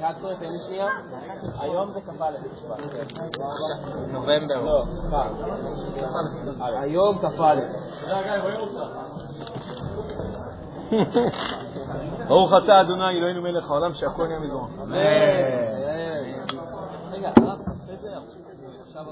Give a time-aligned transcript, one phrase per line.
[0.00, 0.88] רק תן לי שנייה.
[1.58, 2.78] היום זה כ"א בשבט.
[4.12, 4.64] נובמבר.
[4.64, 4.84] לא.
[6.58, 7.54] היום כ"א.
[12.28, 14.68] ברוך אתה אדוני אלוהינו מלך העולם שהכל נהיה מזרוע.
[14.82, 14.96] אמן.
[17.10, 18.08] רגע, הרב, אחרי זה
[18.82, 19.04] עכשיו?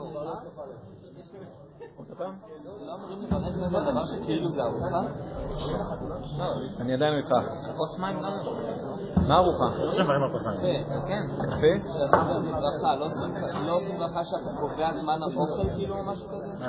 [6.80, 7.30] אני עדיין איתך.
[7.76, 8.30] כוס מים גם
[9.16, 9.28] לא.
[9.28, 9.64] מה ארוחה?
[10.52, 11.22] יפה, כן.
[11.44, 11.88] יפה?
[11.92, 13.34] שעושים ברכה, לא עושים-
[13.66, 16.66] לא ברכה שאתה קובע זמן האוכל כאילו או משהו כזה?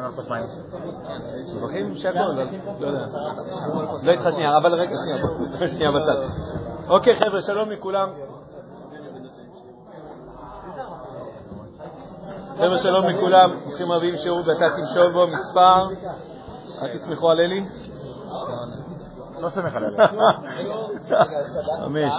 [1.57, 2.47] מברכים שהכל, אבל
[2.79, 3.07] לא יודע.
[4.03, 6.27] לא איתך שנייה, אבל רגע, שנייה, שנייה בצד.
[6.89, 8.09] אוקיי, חבר'ה, שלום לכולם.
[12.57, 13.59] חבר'ה, שלום לכולם.
[13.63, 15.87] ברוכים הבאים שיעור דקה תמשול בו, מספר,
[16.83, 17.65] אל תסמכו על אלי.
[19.41, 19.89] לא סומך עליה.
[21.85, 22.13] חמש.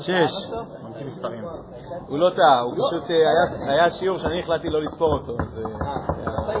[0.00, 0.32] שש.
[0.84, 1.44] ממציא מספרים.
[2.08, 5.32] הוא לא טעה, הוא פשוט, אה, היה- היה שיעור שאני החלטתי לא לספור אותו.
[5.40, 6.60] אז, אה,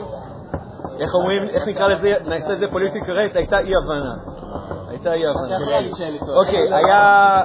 [1.00, 4.14] איך אומרים, איך נקרא לזה, נעשה את זה פוליטיקה רייט, הייתה אי-הבנה.
[4.88, 5.56] הייתה אי-הבנה.
[6.36, 7.40] אוקיי, היה...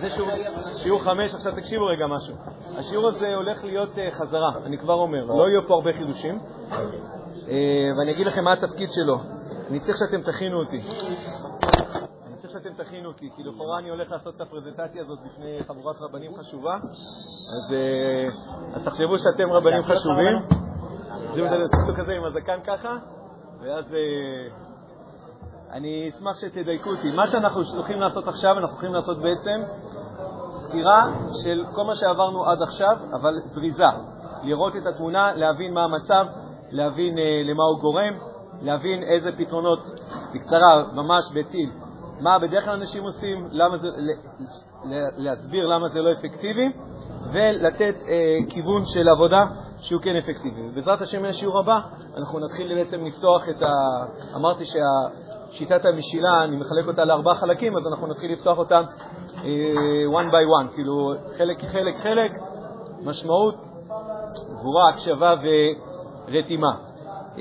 [0.00, 0.30] זה שיעור,
[0.72, 2.34] שיעור חמש, עכשיו תקשיבו רגע משהו.
[2.78, 6.38] השיעור הזה הולך להיות אה, חזרה, אני כבר אומר, לא יהיו פה הרבה חידושים.
[7.48, 7.56] אה,
[7.98, 9.16] ואני אגיד לכם מה התפקיד שלו.
[9.70, 10.80] אני צריך שאתם תכינו אותי.
[12.26, 15.96] אני צריך שאתם תכינו אותי, כי לכאורה אני הולך לעשות את הפרזנטציה הזאת בפני חבורת
[16.00, 16.76] רבנים חשובה.
[17.56, 18.26] אז, אה,
[18.74, 20.36] אז תחשבו שאתם רבנים חשובים.
[21.28, 22.96] תחשבו שאתם תעשו כזה עם הזקן ככה,
[23.60, 23.94] ואז...
[23.94, 24.74] אה,
[25.74, 27.16] אני אשמח שתדייקו אותי.
[27.16, 29.60] מה שאנחנו הולכים לעשות עכשיו, אנחנו הולכים לעשות בעצם
[30.50, 31.08] סקירה
[31.44, 33.84] של כל מה שעברנו עד עכשיו, אבל זריזה.
[34.42, 36.26] לראות את התמונה, להבין מה המצב,
[36.70, 38.14] להבין אה, למה הוא גורם,
[38.64, 39.78] להבין איזה פתרונות,
[40.34, 41.70] בקצרה, ממש בטיל,
[42.20, 43.88] מה בדרך כלל אנשים עושים, למה זה,
[45.16, 46.72] להסביר למה זה לא אפקטיבי,
[47.32, 49.44] ולתת אה, כיוון של עבודה
[49.78, 50.70] שהוא כן אפקטיבי.
[50.74, 51.78] בעזרת השם מהשיעור הבא
[52.16, 53.72] אנחנו נתחיל בעצם לפתוח את ה...
[54.36, 54.78] אמרתי שה...
[55.50, 58.82] שיטת המשילה, אני מחלק אותה לארבעה חלקים, אז אנחנו נתחיל לפתוח אותם
[59.34, 59.42] uh,
[60.12, 62.32] one by one, כאילו חלק חלק חלק,
[63.04, 63.54] משמעות,
[64.58, 65.34] גבורה, הקשבה
[66.28, 66.72] ורתימה.
[67.34, 67.38] Uh,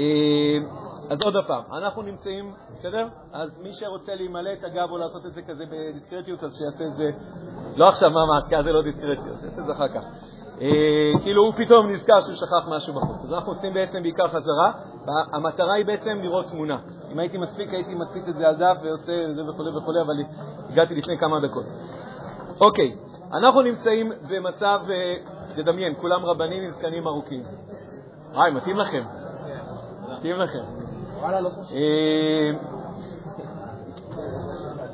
[1.09, 3.07] אז עוד פעם, אנחנו נמצאים, בסדר?
[3.33, 6.95] אז מי שרוצה להימלא את הגב או לעשות את זה כזה בדיסקרטיות, אז שיעשה את
[6.95, 7.09] זה,
[7.75, 10.03] לא עכשיו ממש, כי אז זה לא דיסקרטיות, שיעשה את זה אחר כך.
[10.61, 13.23] אה, כאילו הוא פתאום נזכר שהוא שכח משהו בחוץ.
[13.23, 14.71] אז אנחנו עושים בעצם בעיקר חזרה,
[15.05, 16.77] והמטרה היא בעצם לראות תמונה.
[17.11, 20.13] אם הייתי מספיק הייתי מדפיס את זה על דף ועושה זה וכו' וכו', אבל
[20.69, 21.65] הגעתי לפני כמה דקות.
[22.61, 22.95] אוקיי,
[23.33, 25.15] אנחנו נמצאים במצב, אה,
[25.55, 27.43] תדמיין, כולם רבנים עם זקנים ארוכים.
[28.35, 29.03] היי, מתאים לכם.
[30.17, 30.92] מתאים לכם.
[31.71, 32.49] אה,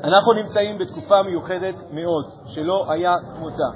[0.04, 3.70] אנחנו נמצאים בתקופה מיוחדת מאוד, שלא היה כמותה.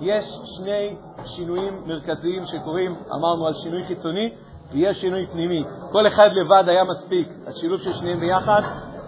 [0.00, 4.32] יש שני שינויים מרכזיים שקורים, אמרנו על שינוי חיצוני
[4.72, 5.64] ויש שינוי פנימי.
[5.92, 8.62] כל אחד לבד היה מספיק, השילוב של שניהם ביחד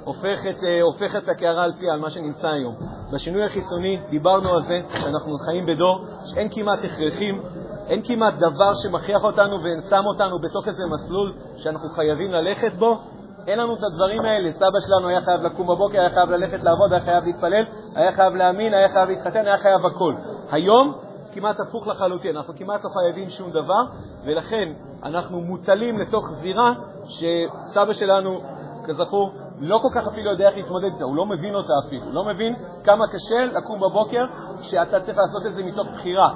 [0.05, 2.75] הופך את, אה, הופך את הקערה על פיה, על מה שנמצא היום.
[3.13, 7.43] בשינוי החיצוני דיברנו על זה שאנחנו חיים בדור שאין כמעט הכרחים,
[7.93, 12.99] אין כמעט דבר שמכריח אותנו ושם אותנו בתוך איזה מסלול שאנחנו חייבים ללכת בו.
[13.47, 14.53] אין לנו את הדברים האלה.
[14.53, 17.65] סבא שלנו היה חייב לקום בבוקר, היה חייב ללכת לעבוד, היה חייב להתפלל,
[17.95, 20.15] היה חייב להאמין, היה חייב להתחתן, היה חייב הכל.
[20.51, 20.95] היום
[21.33, 23.83] כמעט הפוך לחלוטין, אנחנו כמעט לא חייבים שום דבר,
[24.25, 24.73] ולכן
[25.03, 26.75] אנחנו מוטלים לתוך זירה
[27.05, 28.41] שסבא שלנו,
[28.85, 32.25] כזכור, לא כל כך אפילו יודע איך להתמודד איתה, הוא לא מבין אותה אפילו, לא
[32.25, 32.55] מבין
[32.85, 34.25] כמה קשה לקום בבוקר
[34.61, 36.35] כשאתה צריך לעשות את זה מתוך בחירה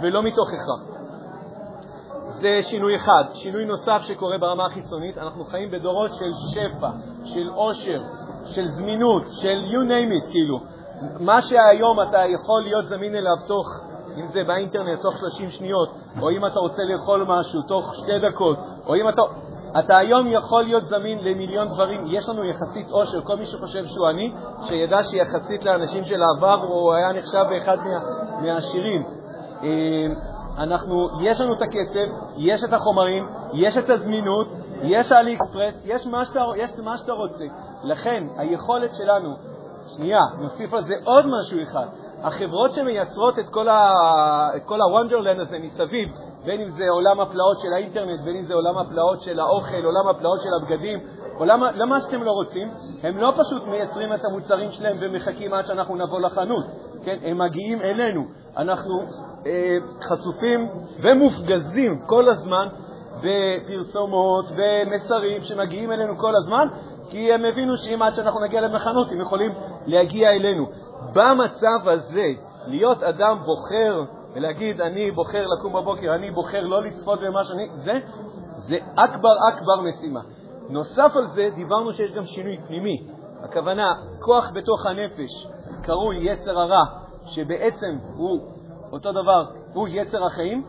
[0.00, 0.92] ולא מתוך הכרח.
[2.26, 3.24] זה שינוי אחד.
[3.34, 6.90] שינוי נוסף שקורה ברמה החיצונית, אנחנו חיים בדורות של שפע,
[7.24, 8.02] של עושר,
[8.44, 10.58] של זמינות, של you name it, כאילו.
[11.20, 13.66] מה שהיום אתה יכול להיות זמין אליו תוך,
[14.16, 15.88] אם זה באינטרנט, תוך 30 שניות,
[16.20, 19.22] או אם אתה רוצה לאכול משהו תוך שתי דקות, או אם אתה...
[19.78, 22.04] אתה היום יכול להיות זמין למיליון דברים.
[22.06, 23.22] יש לנו יחסית עושר.
[23.22, 24.32] כל מי שחושב שהוא עני,
[24.62, 27.98] שידע שיחסית לאנשים של העבר הוא היה נחשב באחד מה,
[28.42, 29.04] מהעשירים.
[30.58, 34.46] אנחנו, יש לנו את הכסף, יש את החומרים, יש את הזמינות,
[34.82, 37.44] יש האלי אקספרס, יש מה שאתה, יש מה שאתה רוצה.
[37.84, 39.34] לכן, היכולת שלנו,
[39.96, 41.86] שנייה, נוסיף על זה עוד משהו אחד.
[42.22, 43.92] החברות שמייצרות את כל, ה,
[44.56, 46.08] את כל הוונדרלנד הזה מסביב,
[46.44, 50.08] בין אם זה עולם הפלאות של האינטרנט, בין אם זה עולם הפלאות של האוכל, עולם
[50.08, 50.98] הפלאות של הבגדים,
[51.38, 52.70] עולם, למה שאתם לא רוצים,
[53.02, 56.64] הם לא פשוט מייצרים את המוצרים שלהם ומחכים עד שאנחנו נבוא לחנות,
[57.04, 57.18] כן?
[57.22, 58.24] הם מגיעים אלינו.
[58.56, 59.02] אנחנו
[59.46, 60.68] אה, חשופים
[61.02, 62.68] ומופגזים כל הזמן
[63.18, 66.68] בפרסומות ומסרים שמגיעים אלינו כל הזמן,
[67.10, 69.52] כי הם הבינו שאם עד שאנחנו נגיע למחנות הם יכולים
[69.86, 70.66] להגיע אלינו.
[71.14, 72.26] במצב הזה,
[72.66, 74.04] להיות אדם בוחר
[74.34, 77.68] ולהגיד, אני בוחר לקום בבוקר, אני בוחר לא לצפות במה שאני...
[77.74, 77.92] זה,
[78.56, 80.20] זה אכבר אכבר משימה.
[80.68, 83.06] נוסף על זה, דיברנו שיש גם שינוי פנימי.
[83.42, 85.46] הכוונה, כוח בתוך הנפש,
[85.82, 86.84] קרוי יצר הרע,
[87.26, 88.40] שבעצם הוא
[88.92, 90.64] אותו דבר, הוא יצר החיים,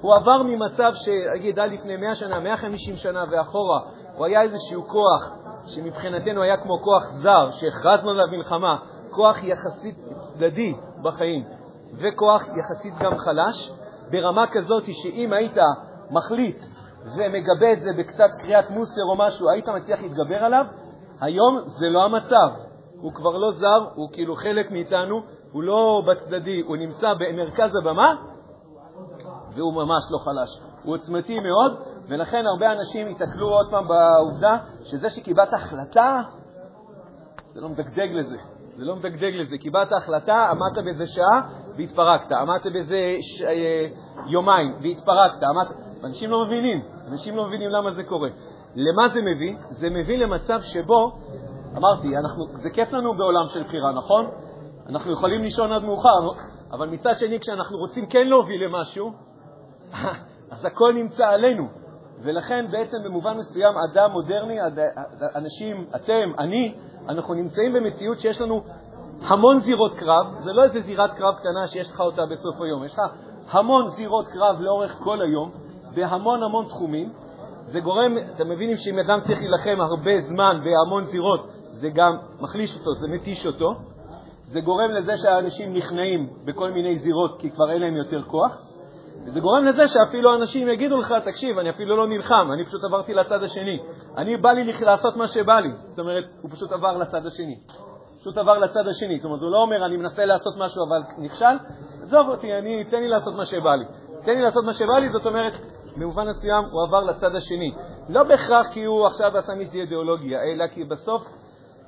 [0.00, 3.80] הוא עבר ממצב שנגיד עד לפני 100 שנה, 150 שנה ואחורה,
[4.16, 5.32] הוא היה איזשהו כוח
[5.66, 8.76] שמבחינתנו היה כמו כוח זר, שהכרזנו עליו מלחמה,
[9.10, 9.96] כוח יחסית
[10.34, 11.44] צדדי בחיים,
[11.94, 13.70] וכוח יחסית גם חלש,
[14.10, 15.56] ברמה כזאת שאם היית
[16.10, 16.58] מחליט
[17.16, 20.64] ומגבה את זה בקצת קריאת מוסר או משהו, היית מצליח להתגבר עליו,
[21.20, 22.48] היום זה לא המצב.
[23.00, 28.14] הוא כבר לא זר, הוא כאילו חלק מאיתנו, הוא לא בצדדי, הוא נמצא במרכז הבמה,
[29.54, 30.60] והוא ממש לא חלש.
[30.82, 36.20] הוא עוצמתי מאוד, ולכן הרבה אנשים ייתקלו עוד פעם בעובדה שזה שקיבלת החלטה,
[37.54, 38.36] זה לא מדגדג לזה.
[38.76, 39.58] זה לא מדגדג לזה.
[39.58, 41.40] קיבלת החלטה, עמדת בזה שעה
[41.76, 42.32] והתפרקת.
[42.32, 43.42] עמדת בזה ש...
[43.42, 43.86] אה,
[44.26, 45.42] יומיים והתפרקת.
[45.42, 45.68] עמדת...
[46.04, 46.82] אנשים לא מבינים.
[47.08, 48.28] אנשים לא מבינים למה זה קורה.
[48.74, 49.56] למה זה מביא?
[49.70, 51.16] זה מביא למצב שבו,
[51.76, 54.30] אמרתי, אנחנו, זה כיף לנו בעולם של בחירה, נכון?
[54.88, 56.28] אנחנו יכולים לישון עד מאוחר,
[56.72, 59.12] אבל מצד שני, כשאנחנו רוצים כן להוביל למשהו,
[60.52, 61.68] אז הכל נמצא עלינו.
[62.22, 64.58] ולכן בעצם במובן מסוים אדם מודרני,
[65.34, 66.74] אנשים, אתם, אני,
[67.08, 68.64] אנחנו נמצאים במציאות שיש לנו
[69.28, 72.92] המון זירות קרב, זה לא איזה זירת קרב קטנה שיש לך אותה בסוף היום, יש
[72.92, 73.00] לך
[73.50, 75.50] המון זירות קרב לאורך כל היום,
[75.94, 77.12] בהמון המון תחומים.
[77.66, 82.76] זה גורם, אתם מבינים שאם אדם צריך להילחם הרבה זמן בהמון זירות, זה גם מחליש
[82.76, 83.74] אותו, זה מתיש אותו.
[84.44, 88.74] זה גורם לזה שהאנשים נכנעים בכל מיני זירות כי כבר אין להם יותר כוח.
[89.26, 93.14] וזה גורם לזה שאפילו אנשים יגידו לך, תקשיב, אני אפילו לא נלחם, אני פשוט עברתי
[93.14, 93.78] לצד השני.
[94.16, 95.68] אני בא לי לעשות מה שבא לי.
[95.88, 97.58] זאת אומרת, הוא פשוט עבר לצד השני.
[98.20, 99.18] פשוט עבר לצד השני.
[99.18, 101.56] זאת אומרת, הוא לא אומר, אני מנסה לעשות משהו אבל נכשל,
[102.02, 103.84] עזוב אותי, אני, תן לי לעשות מה שבא לי.
[104.24, 105.52] תן לי לעשות מה שבא לי, זאת אומרת,
[105.96, 107.74] במובן מסוים הוא עבר לצד השני.
[108.08, 111.22] לא בהכרח כי הוא עכשיו עשה מזה אידיאולוגיה, אלא כי בסוף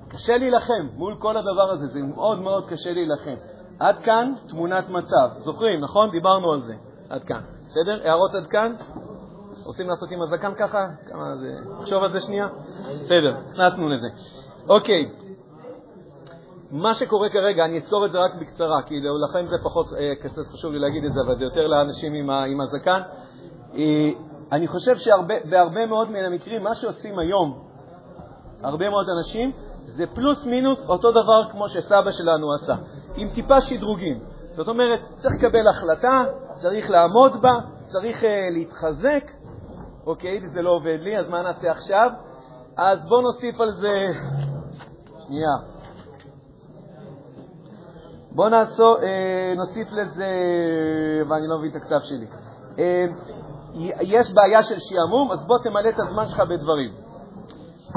[0.09, 3.35] קשה להילחם מול כל הדבר הזה, זה מאוד מאוד קשה להילחם.
[3.81, 5.29] עד כאן תמונת מצב.
[5.39, 6.11] זוכרים, נכון?
[6.11, 6.75] דיברנו על זה.
[7.09, 7.41] עד כאן.
[7.67, 8.09] בסדר?
[8.09, 8.75] הערות עד כאן?
[9.65, 10.87] רוצים לעשות עם הזקן ככה?
[11.07, 11.71] כמה זה...
[11.81, 12.49] נחשוב על זה שנייה?
[13.01, 14.07] בסדר, נכנסנו לזה.
[14.69, 15.11] אוקיי.
[16.71, 18.95] מה שקורה כרגע, אני אזכור את זה רק בקצרה, כי
[19.29, 22.61] לכם זה פחות אה, חשוב לי להגיד את זה, אבל זה יותר לאנשים עם, עם
[22.61, 23.01] הזקן.
[23.75, 24.11] אה,
[24.53, 27.67] אני חושב שבהרבה מאוד מן המקרים, מה שעושים היום
[28.63, 29.53] הרבה מאוד אנשים,
[29.87, 32.75] זה פלוס מינוס אותו דבר כמו שסבא שלנו עשה,
[33.17, 34.19] עם טיפה שדרוגים.
[34.53, 36.23] זאת אומרת, צריך לקבל החלטה,
[36.55, 37.53] צריך לעמוד בה,
[37.87, 39.31] צריך uh, להתחזק.
[40.07, 42.11] אוקיי, זה לא עובד לי, אז מה נעשה עכשיו?
[42.77, 43.89] אז בואו נוסיף על זה...
[45.27, 45.77] שנייה.
[48.33, 50.27] בואו אה, נוסיף לזה,
[51.29, 52.27] ואני לא מבין את הכתב שלי.
[52.79, 53.05] אה,
[54.01, 57.06] יש בעיה של שעמום, אז בוא תמלא את הזמן שלך בדברים.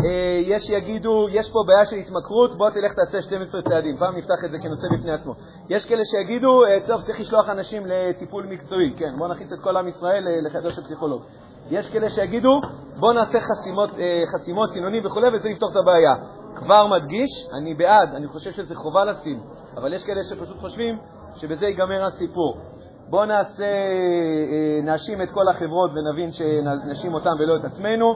[0.06, 3.98] אה, יש שיגידו, יש פה בעיה של התמכרות, בוא תלך תעשה 12 צעדים.
[3.98, 5.34] פעם נפתח את זה כנושא בפני עצמו.
[5.70, 8.94] יש כאלה שיגידו, אה, טוב, צריך לשלוח אנשים לטיפול מקצועי.
[8.98, 11.24] כן, בוא נכניס את כל עם ישראל אה, לחדר של פסיכולוג.
[11.70, 12.60] יש כאלה שיגידו,
[13.00, 13.90] בוא נעשה חסימות,
[14.34, 16.16] חסימות סינונים וכו', וזה יפתור את הבעיה.
[16.56, 19.40] כבר מדגיש, אני בעד, אני חושב שזה חובה לשים,
[19.78, 20.98] אבל יש כאלה שפשוט חושבים
[21.36, 22.58] שבזה ייגמר הסיפור.
[23.10, 23.66] בואו נעשה,
[24.84, 28.16] נאשים את כל החברות ונבין שנאשים אותם ולא את עצמנו,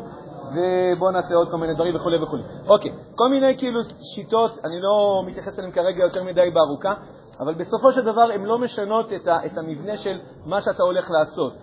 [0.52, 2.38] ובואו נעשה עוד כל מיני דברים וכו' וכו'.
[2.68, 3.80] אוקיי, כל מיני כאילו
[4.16, 6.94] שיטות, אני לא מתייחס אליהן כרגע יותר מדי בארוכה,
[7.40, 11.12] אבל בסופו של דבר הן לא משנות את, ה, את המבנה של מה שאתה הולך
[11.12, 11.54] לעשות.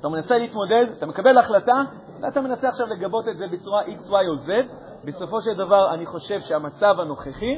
[0.00, 1.80] אתה מנסה להתמודד, אתה מקבל החלטה,
[2.20, 4.50] ואתה מנסה עכשיו לגבות את זה בצורה X, Y או Z.
[5.04, 7.56] בסופו של דבר אני חושב שהמצב הנוכחי,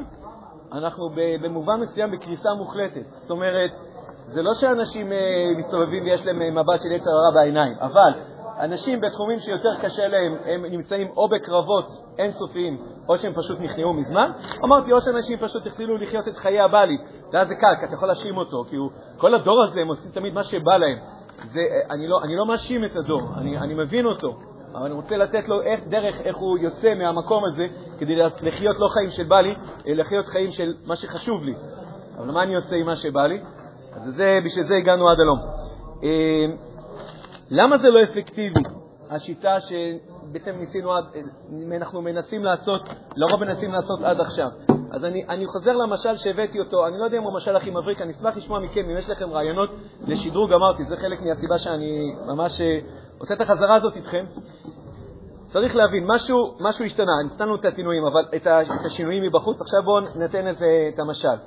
[0.73, 1.09] אנחנו
[1.43, 3.07] במובן מסוים בקריסה מוחלטת.
[3.11, 3.71] זאת אומרת,
[4.27, 5.19] זה לא שאנשים אה,
[5.59, 8.13] מסתובבים ויש להם אה, מבט של יצר הרע בעיניים, אבל
[8.61, 11.87] אנשים בתחומים שיותר קשה להם, הם נמצאים או בקרבות
[12.19, 14.31] אינסופיים, או שהם פשוט נכנעו מזמן.
[14.65, 16.99] אמרתי, או שאנשים פשוט התחילו לחיות את חיי הבעלי,
[17.33, 20.11] ואז זה קל, כי אתה יכול להאשים אותו, כי הוא, כל הדור הזה, הם עושים
[20.11, 20.99] תמיד מה שבא להם.
[21.45, 21.61] זה,
[21.91, 24.39] אני, לא, אני לא מאשים את הדור, אני, אני מבין אותו,
[24.75, 27.67] אבל אני רוצה לתת לו איך, דרך איך הוא יוצא מהמקום הזה
[27.99, 29.55] כדי לחיות לא חיים של בא לי,
[29.87, 31.55] אלא לחיות חיים של מה שחשוב לי.
[32.19, 33.41] אבל מה אני עושה עם מה שבא לי?
[33.93, 35.39] אז זה, בשביל זה הגענו עד הלום.
[37.51, 38.61] למה זה לא אפקטיבי?
[39.11, 40.91] השיטה שבעצם ניסינו,
[41.77, 42.83] אנחנו מנסים לעשות,
[43.17, 44.49] לרוב מנסים לעשות עד עכשיו.
[44.93, 48.01] אז אני, אני חוזר למשל שהבאתי אותו, אני לא יודע אם הוא המשל הכי מבריק,
[48.01, 49.71] אני אשמח לשמוע מכם אם יש לכם רעיונות
[50.07, 52.79] לשדרוג, אמרתי, זה חלק מהסיבה שאני ממש אה,
[53.19, 54.25] עושה את החזרה הזאת איתכם.
[55.49, 60.01] צריך להבין, משהו, משהו השתנה, נתנו את התינויים, אבל את, את השינויים מבחוץ, עכשיו בואו
[60.01, 60.51] ניתן
[60.95, 61.39] את המשל.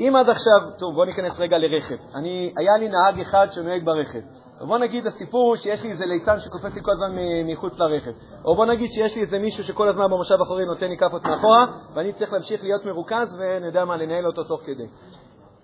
[0.00, 1.96] אם עד עכשיו, טוב, בוא ניכנס רגע לרכב.
[2.14, 4.20] אני, היה לי נהג אחד שנוהג ברכב.
[4.60, 7.16] בוא נגיד, הסיפור שיש לי איזה ליצן שקופץ לי כל הזמן
[7.52, 8.10] מחוץ לרכב.
[8.44, 11.66] או בוא נגיד שיש לי איזה מישהו שכל הזמן במושב האחורי נותן לי כאפות מאחורה,
[11.94, 14.86] ואני צריך להמשיך להיות מרוכז ואני יודע מה, לנהל אותו תוך כדי.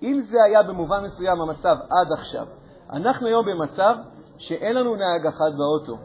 [0.02, 2.46] אם זה היה במובן מסוים המצב עד עכשיו,
[2.92, 3.94] אנחנו היום במצב
[4.38, 6.02] שאין לנו נהג אחד באוטו.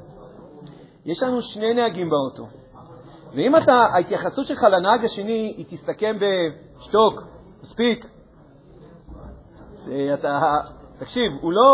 [1.06, 2.44] יש לנו שני נהגים באוטו.
[3.36, 7.22] ואם אתה, ההתייחסות שלך לנהג השני היא תסתכם בשתוק,
[7.62, 8.06] מספיק.
[10.13, 10.39] אתה,
[11.00, 11.67] תקשיב, הוא לא,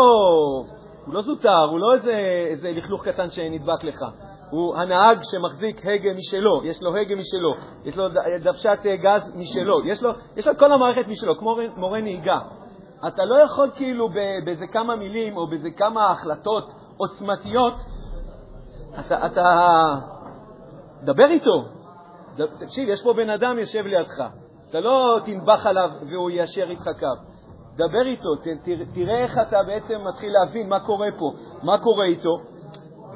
[1.06, 2.12] הוא לא זוטר, הוא לא איזה,
[2.50, 4.04] איזה לכלוך קטן שנדבק לך.
[4.50, 8.08] הוא הנהג שמחזיק הגה משלו, יש לו הגה משלו, יש לו
[8.42, 12.38] דוושת גז משלו, יש לו, יש לו כל המערכת משלו, כמו מורה נהיגה.
[13.06, 14.08] אתה לא יכול כאילו
[14.44, 16.64] באיזה כמה מילים או באיזה כמה החלטות
[16.96, 17.74] עוצמתיות,
[19.00, 19.44] אתה, אתה,
[21.02, 21.64] דבר איתו.
[22.36, 24.22] תקשיב, יש פה בן אדם יושב לידך.
[24.70, 27.33] אתה לא תנבח עליו והוא יישר איתך קו.
[27.76, 32.36] דבר איתו, ת, תראה איך אתה בעצם מתחיל להבין מה קורה פה, מה קורה איתו,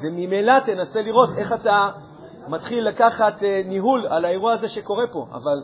[0.03, 1.89] וממילא תנסה לראות איך אתה
[2.47, 5.63] מתחיל לקחת אה, ניהול על האירוע הזה שקורה פה, אבל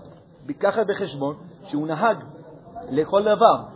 [0.49, 2.17] לקחת בחשבון שהוא נהג
[2.89, 3.75] לכל דבר.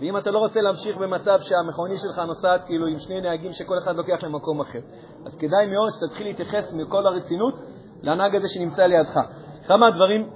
[0.00, 3.96] ואם אתה לא רוצה להמשיך במצב שהמכונית שלך נוסעת כאילו עם שני נהגים שכל אחד
[3.96, 4.80] לוקח למקום אחר,
[5.26, 7.54] אז כדאי מאוד שתתחיל להתייחס מכל הרצינות
[8.02, 9.18] לנהג הזה שנמצא לידך.
[9.66, 10.30] כמה הדברים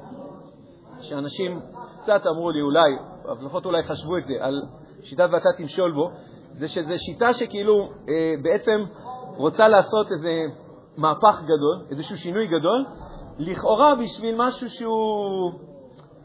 [1.01, 1.61] שאנשים
[2.07, 2.91] קצת אמרו לי אולי,
[3.41, 4.63] לפחות אולי חשבו את זה, על
[5.03, 6.11] שיטת ואתה תמשול בו,
[6.53, 8.85] זה שזו שיטה שכאילו אה, בעצם
[9.37, 10.31] רוצה לעשות איזה
[10.97, 12.85] מהפך גדול, איזשהו שינוי גדול,
[13.39, 15.53] לכאורה בשביל משהו שהוא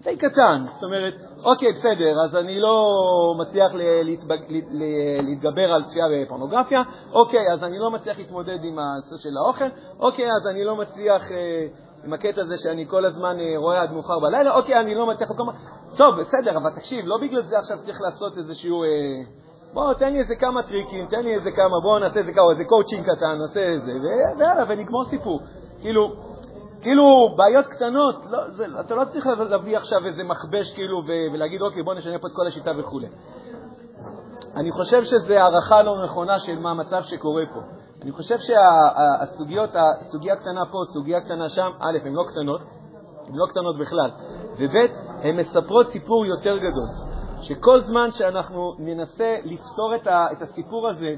[0.04, 0.66] די קטן.
[0.74, 2.94] זאת אומרת, אוקיי, בסדר, אז אני לא
[3.40, 3.72] מצליח
[4.04, 4.38] להתבג...
[5.28, 6.82] להתגבר על צפייה בפורנוגרפיה,
[7.14, 9.70] אוקיי, אז אני לא מצליח להתמודד עם הנושא של האוכל,
[10.00, 11.68] אוקיי, אז אני לא מצליח אה,
[12.06, 15.30] עם הקטע הזה שאני כל הזמן אה, רואה עד מאוחר בלילה, אוקיי, אני לא מצליח...
[15.98, 18.84] טוב, בסדר, אבל תקשיב, לא בגלל זה עכשיו צריך לעשות איזשהו...
[18.84, 18.88] אה,
[19.74, 22.64] בוא, תן לי איזה כמה טריקים, תן לי איזה כמה, בוא נעשה איזה כמה, איזה
[22.68, 23.92] קואוצ'ינג קטן, נעשה איזה,
[24.38, 25.40] ויאללה, ונגמור סיפור.
[25.82, 26.14] כאילו,
[26.82, 31.02] כאילו, בעיות קטנות, לא, זה, אתה לא צריך להביא עכשיו איזה מכבש כאילו
[31.34, 33.00] ולהגיד, אוקיי, בוא נשנה פה את כל השיטה וכו'.
[34.56, 37.60] אני חושב שזו הערכה לא נכונה של מה המצב שקורה פה.
[38.02, 42.62] אני חושב שהסוגיות, הסוגיה הקטנה פה, סוגיה קטנה שם, א', הן לא קטנות,
[43.28, 44.12] הן לא קטנות בכלל,
[44.60, 44.76] וב',
[45.24, 46.88] הן מספרות סיפור יותר גדול.
[47.42, 51.16] שכל זמן שאנחנו ננסה לפתור את, ה, את הסיפור הזה,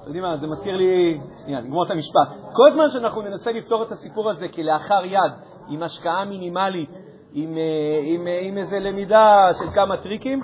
[0.00, 2.28] אתם יודעים מה, זה מזכיר לי, שנייה, נגמור את המשפט.
[2.52, 5.32] כל זמן שאנחנו ננסה לפתור את הסיפור הזה כלאחר יד,
[5.68, 6.90] עם השקעה מינימלית,
[7.32, 10.42] עם, אה, עם, עם, אה, עם איזה למידה של כמה טריקים,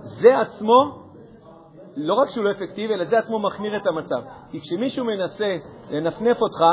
[0.00, 1.07] זה עצמו,
[1.96, 4.20] לא רק שהוא לא אפקטיבי, אלא זה עצמו מחמיר את המצב.
[4.50, 5.56] כי כשמישהו מנסה
[5.90, 6.64] לנפנף אותך,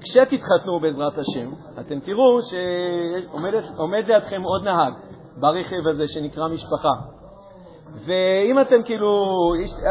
[0.00, 4.92] כשתתחתנו בעזרת השם, אתם תראו שעומד לידכם עוד נהג
[5.36, 6.92] ברכב הזה שנקרא משפחה.
[8.06, 9.24] ואם אתם כאילו,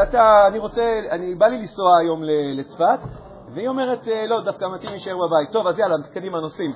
[0.02, 2.22] אתה, אני רוצה, אני בא לי לנסוע היום
[2.58, 2.98] לצפת,
[3.54, 5.52] והיא אומרת, אה, לא, דווקא מתאים להישאר בבית.
[5.52, 6.72] טוב, אז יאללה, קדימה, נוסעים.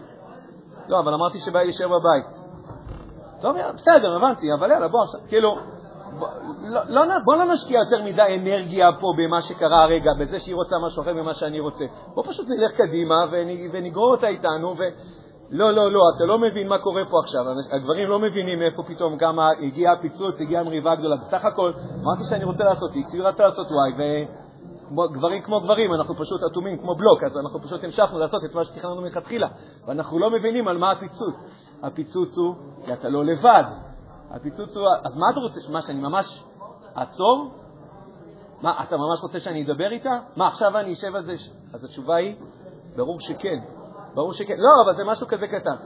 [0.88, 2.40] לא, אבל אמרתי שבא לי להישאר בבית.
[3.40, 5.56] טוב, יאללה, בסדר, הבנתי, אבל יאללה, בוא עכשיו, כאילו,
[6.88, 10.76] לא, לא, בוא לא נשקיע יותר מדי אנרגיה פה במה שקרה הרגע, בזה שהיא רוצה
[10.86, 11.84] משהו אחר ממה שאני רוצה.
[12.14, 13.24] בוא פשוט נלך קדימה
[13.72, 14.82] ונגרור אותה איתנו, ו...
[15.52, 17.44] לא, לא, לא, אתה לא מבין מה קורה פה עכשיו.
[17.72, 21.16] הגברים לא מבינים מאיפה פתאום כמה הגיע הפיצוץ, הגיעה מריבה גדולה.
[21.16, 24.02] בסך הכל, אמרתי שאני רוצה לעשות X, היא רצתה לעשות Y,
[24.92, 28.64] וגברים כמו גברים, אנחנו פשוט אטומים כמו בלוק, אז אנחנו פשוט המשכנו לעשות את מה
[28.64, 29.48] שתכננו מלכתחילה,
[29.86, 31.34] ואנחנו לא מבינים על מה הפיצוץ.
[31.82, 33.64] הפיצוץ הוא כי אתה לא לבד.
[34.30, 36.44] הפיצוץ הוא, אז מה אתה רוצה, מה, שאני ממש
[36.98, 37.50] אעצור?
[38.62, 40.18] מה, אתה ממש רוצה שאני אדבר איתה?
[40.36, 41.32] מה, עכשיו אני אשב על זה?
[41.74, 42.34] אז התשובה היא,
[42.96, 43.58] ברור שכן.
[44.14, 44.56] ברור שכן.
[44.56, 45.76] לא, אבל זה משהו כזה קטן.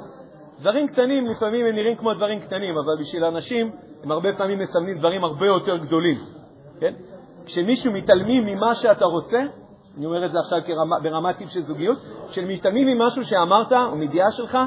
[0.60, 3.72] דברים קטנים לפעמים הם נראים כמו דברים קטנים, אבל בשביל אנשים
[4.02, 6.16] הם הרבה פעמים מסמנים דברים הרבה יותר גדולים.
[6.80, 6.94] כן?
[7.46, 9.38] כשמישהו מתעלמים ממה שאתה רוצה,
[9.96, 11.96] אני אומר את זה עכשיו כרמה, ברמת טיפ של זוגיות,
[12.28, 14.58] כשמתעלמים ממשהו שאמרת או מידיעה שלך,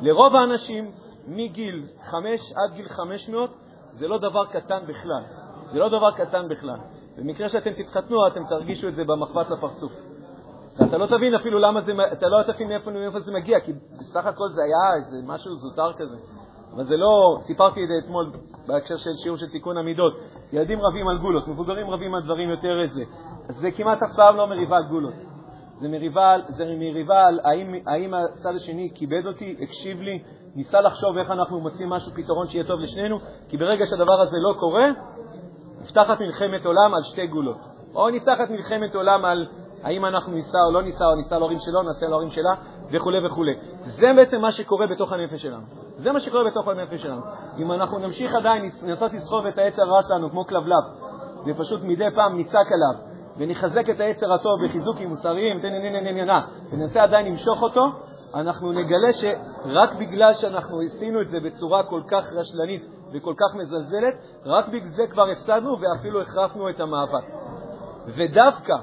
[0.00, 0.90] לרוב האנשים
[1.28, 3.50] מגיל 5 עד גיל 500
[3.90, 5.22] זה לא דבר קטן בכלל.
[5.72, 6.78] זה לא דבר קטן בכלל.
[7.18, 9.92] במקרה שאתם תתחתנו, אתם תרגישו את זה במחבת לפרצוף.
[10.80, 14.26] ואתה לא תבין אפילו למה זה, אתה לא תבין מאיפה, מאיפה זה מגיע, כי בסך
[14.26, 16.16] הכל זה היה איזה משהו זוטר כזה.
[16.74, 18.32] אבל זה לא, סיפרתי את זה אתמול
[18.66, 20.12] בהקשר של שיעור של תיקון המידות.
[20.52, 23.02] ילדים רבים על גולות, מבוגרים רבים על דברים יותר איזה.
[23.48, 25.14] אז זה כמעט אף פעם לא מריבה על גולות.
[25.80, 30.22] זה מריבה, זה מריבה על האם, האם הצד השני כיבד אותי, הקשיב לי,
[30.54, 33.18] ניסה לחשוב איך אנחנו מוצאים משהו, פתרון שיהיה טוב לשנינו,
[33.48, 34.86] כי ברגע שהדבר הזה לא קורה,
[35.80, 37.58] נפתחת מלחמת עולם על שתי גולות.
[37.94, 39.46] או נפתחת מלחמת עולם על
[39.82, 42.54] האם אנחנו נישא או לא נישא, או נישא להורים שלו, נעשה להורים שלה,
[42.90, 43.44] וכו' וכו'.
[43.82, 45.62] זה בעצם מה שקורה בתוך הנפש שלנו.
[45.96, 47.20] זה מה שקורה בתוך הנפש שלנו.
[47.58, 50.84] אם אנחנו נמשיך עדיין לנסות לסחוב את היצר הרע שלנו כמו כלבלב,
[51.46, 53.07] ופשוט מדי פעם נצעק עליו,
[53.38, 55.60] ונחזק את היצר הטוב בחיזוקים מוסריים,
[56.72, 57.84] וננסה עדיין למשוך אותו,
[58.34, 64.14] אנחנו נגלה שרק בגלל שאנחנו עשינו את זה בצורה כל כך רשלנית וכל כך מזלזלת,
[64.44, 67.24] רק בגלל זה כבר הפסדנו ואפילו החרפנו את המאבק.
[68.06, 68.74] ודווקא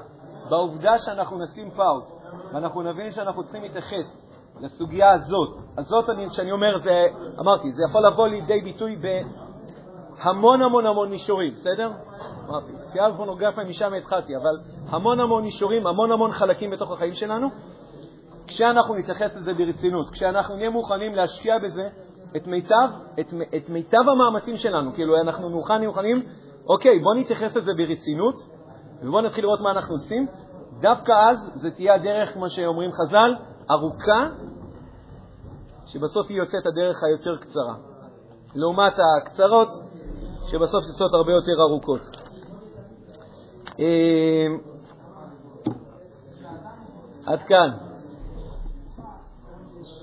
[0.49, 2.21] בעובדה שאנחנו נשים פאוס,
[2.53, 4.25] ואנחנו נבין שאנחנו צריכים להתייחס
[4.59, 7.05] לסוגיה הזאת, הזאת, אני, כשאני אומר, זה,
[7.39, 11.91] אמרתי, זה יכול לבוא לידי ביטוי בהמון המון המון מישורים, בסדר?
[12.49, 14.59] אמרתי, צפייה בפורנוגרפיה משם התחלתי, אבל
[14.89, 17.47] המון המון מישורים, המון המון חלקים בתוך החיים שלנו,
[18.47, 21.89] כשאנחנו נתייחס לזה ברצינות, כשאנחנו נהיה מוכנים להשקיע בזה
[22.35, 26.23] את מיטב, את, את מיטב המאמצים שלנו, כאילו אנחנו מוכנים, מוכנים,
[26.69, 28.35] אוקיי, בואו נתייחס לזה ברצינות,
[29.01, 30.27] ובואו נתחיל לראות מה אנחנו עושים,
[30.81, 33.35] דווקא אז זה תהיה הדרך, כמו שאומרים חז"ל,
[33.71, 34.27] ארוכה,
[35.85, 37.75] שבסוף היא יוצאת הדרך היותר קצרה,
[38.55, 39.69] לעומת הקצרות,
[40.51, 42.24] שבסוף יוצאות הרבה יותר ארוכות.
[43.79, 44.47] אה,
[47.25, 47.69] עד כאן.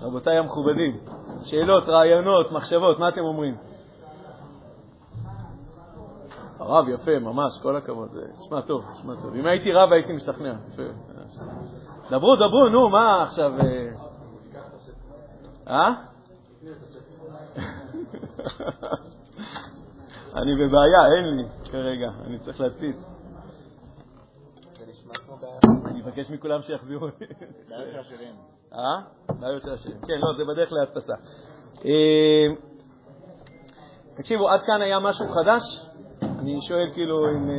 [0.03, 0.97] רבותיי המכובדים,
[1.45, 3.57] שאלות, רעיונות, מחשבות, מה אתם אומרים?
[6.59, 8.09] הרב יפה, ממש, כל הכבוד.
[8.39, 9.35] נשמע טוב, נשמע טוב.
[9.35, 10.55] אם הייתי רב הייתי משתכנע.
[12.11, 13.53] דברו, דברו, נו, מה עכשיו...
[15.69, 15.89] אה?
[20.37, 23.12] אני בבעיה, אין לי כרגע, אני צריך להדפיס.
[25.87, 27.07] אני מבקש מכולם שיחזירו.
[27.69, 28.35] בעיות של השירים.
[28.73, 29.01] אה?
[29.41, 29.99] בעיות של השירים.
[30.01, 31.13] כן, לא, זה בדרך להדפסה.
[31.85, 32.47] אה,
[34.17, 35.63] תקשיבו, עד כאן היה משהו חדש?
[36.23, 37.51] אני שואל כאילו אם...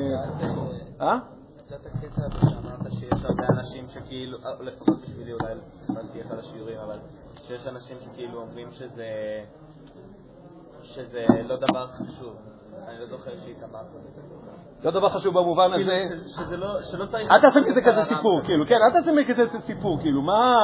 [1.01, 1.07] אה?
[1.07, 1.19] אה?
[1.57, 6.79] קצת הקטע הזה שאמרת שיש הרבה אנשים שכאילו, אה, לפחות בשבילי אולי פספסתי אחד השיעורים,
[6.79, 7.00] אבל
[7.48, 9.07] שיש אנשים שכאילו אומרים שזה
[10.83, 12.38] שזה לא דבר חשוב.
[12.88, 14.21] אני לא זוכר שהתאמרת בזה.
[14.84, 16.58] לא דבר חשוב במובן כאילו, הזה.
[16.58, 16.80] לא.
[17.32, 20.56] אל תעשה מזה כזה סיפור, כאילו, כן, אל תעשה מזה כזה סיפור, כאילו, מה...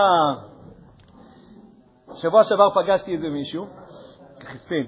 [2.14, 3.68] שבוע שעבר פגשתי איזה מישהו,
[4.44, 4.86] חספין,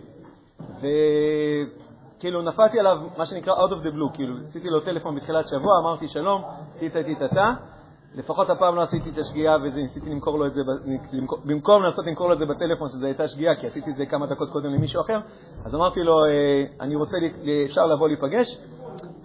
[2.18, 5.80] וכאילו נפלתי עליו, מה שנקרא out of the blue, כאילו, עשיתי לו טלפון בתחילת שבוע,
[5.84, 6.42] אמרתי שלום,
[6.80, 7.54] טיטה טיטה טה,
[8.16, 10.62] לפחות הפעם לא עשיתי את השגיאה וזה, ניסיתי למכור לו את זה,
[11.46, 14.28] במקום לנסות למכור לו את זה בטלפון, שזו הייתה שגיאה, כי עשיתי את זה כמה
[14.28, 15.20] דקות קודם למישהו אחר,
[15.66, 17.18] אז אמרתי לו, אה, אני רוצה,
[17.66, 18.48] אפשר לבוא להיפגש?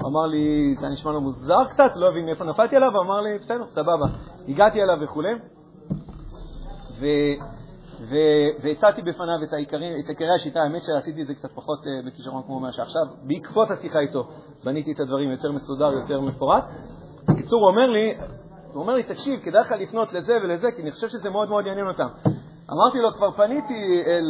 [0.04, 3.66] אמר לי, זה נשמע לו מוזר קצת, לא הבין מאיפה נפלתי עליו, אמר לי, בסדר,
[3.66, 4.06] סבבה.
[4.48, 5.22] הגעתי אליו וכו',
[8.62, 12.60] והצעתי בפניו את, העיקרי, עיקרי השיטה, האמת שעשיתי את זה קצת פחות uh, בכישרון כמו
[12.60, 13.02] מה שעכשיו.
[13.22, 14.28] בעקבות השיחה איתו
[14.64, 16.64] בניתי את הדברים יותר מסודר, יותר מפורט.
[17.28, 18.14] בקיצור, הוא אומר לי,
[18.72, 21.66] הוא אומר לי, תקשיב, כדאי לך לפנות לזה ולזה, כי אני חושב שזה מאוד מאוד
[21.66, 22.08] יעניין אותם.
[22.72, 24.24] אמרתי לו, כבר פניתי אל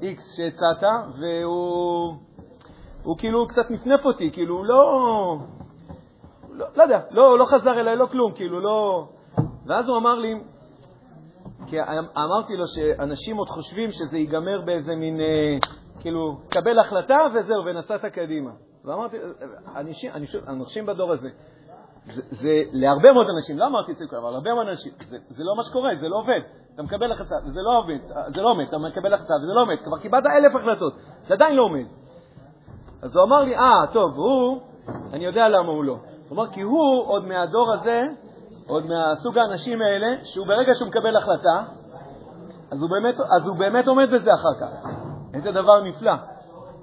[0.00, 0.82] X שהצעת,
[1.18, 2.14] והוא
[3.02, 4.98] הוא כאילו קצת נפנף אותי, כאילו לא,
[6.50, 9.08] לא, לא יודע, לא, לא חזר אליי, לא כלום, כאילו לא...
[9.66, 10.34] ואז הוא אמר לי,
[11.66, 11.76] כי
[12.16, 15.58] אמרתי לו שאנשים עוד חושבים שזה ייגמר באיזה מין, אה,
[16.00, 18.50] כאילו, קבל החלטה וזהו, ונסעת קדימה.
[18.84, 19.16] ואמרתי,
[19.76, 20.10] אנשים,
[20.48, 21.28] אנשים בדור הזה,
[22.04, 25.42] זה, זה להרבה מאוד אנשים, לא אמרתי את זה, אבל הרבה מאוד אנשים, זה, זה
[25.44, 26.40] לא מה שקורה, זה לא עובד.
[26.74, 27.98] אתה מקבל החלטה, וזה לא עובד,
[28.34, 31.56] זה לא עומד, אתה מקבל החלטה, וזה לא עומד, כבר קיבלת אלף החלטות, זה עדיין
[31.56, 31.86] לא עומד.
[33.02, 34.60] אז הוא אמר לי, אה, טוב, הוא,
[35.12, 35.96] אני יודע למה הוא לא.
[36.28, 38.00] הוא אמר, כי הוא עוד מהדור הזה,
[38.66, 41.62] עוד מהסוג האנשים האלה, שהוא ברגע שהוא מקבל החלטה,
[42.72, 44.90] אז הוא באמת, אז הוא באמת עומד בזה אחר כך.
[45.34, 46.12] איזה דבר נפלא.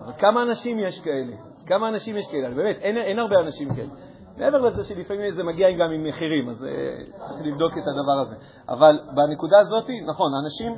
[0.01, 1.35] אבל כמה אנשים יש כאלה?
[1.65, 2.55] כמה אנשים יש כאלה?
[2.55, 3.89] באמת, אין, אין הרבה אנשים כאלה.
[4.37, 8.35] מעבר לזה שלפעמים זה מגיע גם עם מחירים, אז uh, צריך לבדוק את הדבר הזה.
[8.69, 10.75] אבל בנקודה הזאת, נכון, אנשים...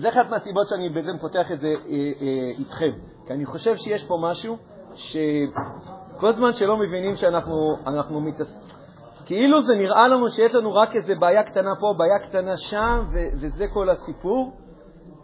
[0.00, 1.72] זה אחת מהסיבות שאני בעצם פותח את זה אה,
[2.20, 2.90] אה, איתכם,
[3.26, 4.56] כי אני חושב שיש פה משהו
[4.94, 8.78] שכל זמן שלא מבינים שאנחנו אנחנו מתעסקים,
[9.26, 13.28] כאילו זה נראה לנו שיש לנו רק איזו בעיה קטנה פה, בעיה קטנה שם, ו-
[13.40, 14.52] וזה כל הסיפור,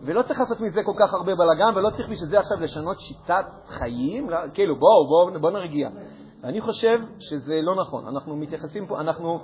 [0.01, 3.47] ולא צריך לעשות מזה כל כך הרבה בלאגן, ולא צריך בשביל זה עכשיו לשנות שיטת
[3.67, 5.89] חיים, לא, כאילו בואו, בואו בוא נרגיע.
[6.45, 8.07] אני חושב שזה לא נכון.
[8.07, 9.39] אנחנו מתייחסים פה, אנחנו,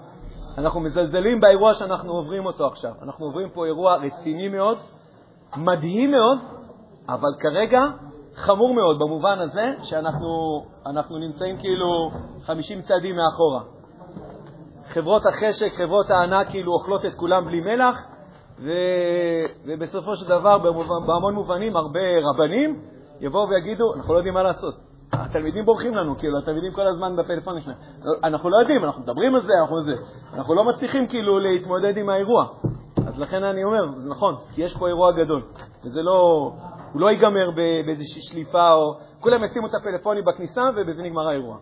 [0.59, 2.93] אנחנו מזלזלים באירוע שאנחנו עוברים אותו עכשיו.
[3.03, 4.79] אנחנו עוברים פה אירוע רציני מאוד,
[5.57, 6.39] מדהים מאוד,
[7.09, 7.81] אבל כרגע
[8.35, 12.11] חמור מאוד במובן הזה שאנחנו נמצאים כאילו
[12.43, 13.63] 50 צעדים מאחורה.
[14.85, 17.97] חברות החשק, חברות הענק כאילו אוכלות את כולם בלי מלח,
[18.59, 18.71] ו...
[19.67, 22.81] ובסופו של דבר, במובן, בהמון מובנים, הרבה רבנים
[23.21, 24.75] יבואו ויגידו, אנחנו לא יודעים מה לעשות.
[25.13, 27.77] התלמידים בורחים לנו, כאילו, התלמידים כל הזמן בפלאפונים שלהם.
[28.25, 29.95] אנחנו לא יודעים, אנחנו מדברים על זה, אנחנו זה.
[30.35, 32.47] אנחנו לא מצליחים כאילו להתמודד עם האירוע.
[33.21, 35.43] לכן אני אומר, זה נכון, כי יש פה אירוע גדול,
[35.85, 36.53] וזה לא,
[36.93, 37.51] הוא לא ייגמר
[37.87, 41.57] באיזושהי שליפה, או כולם ישימו את הפלאפונים בכניסה ובזה נגמר האירוע.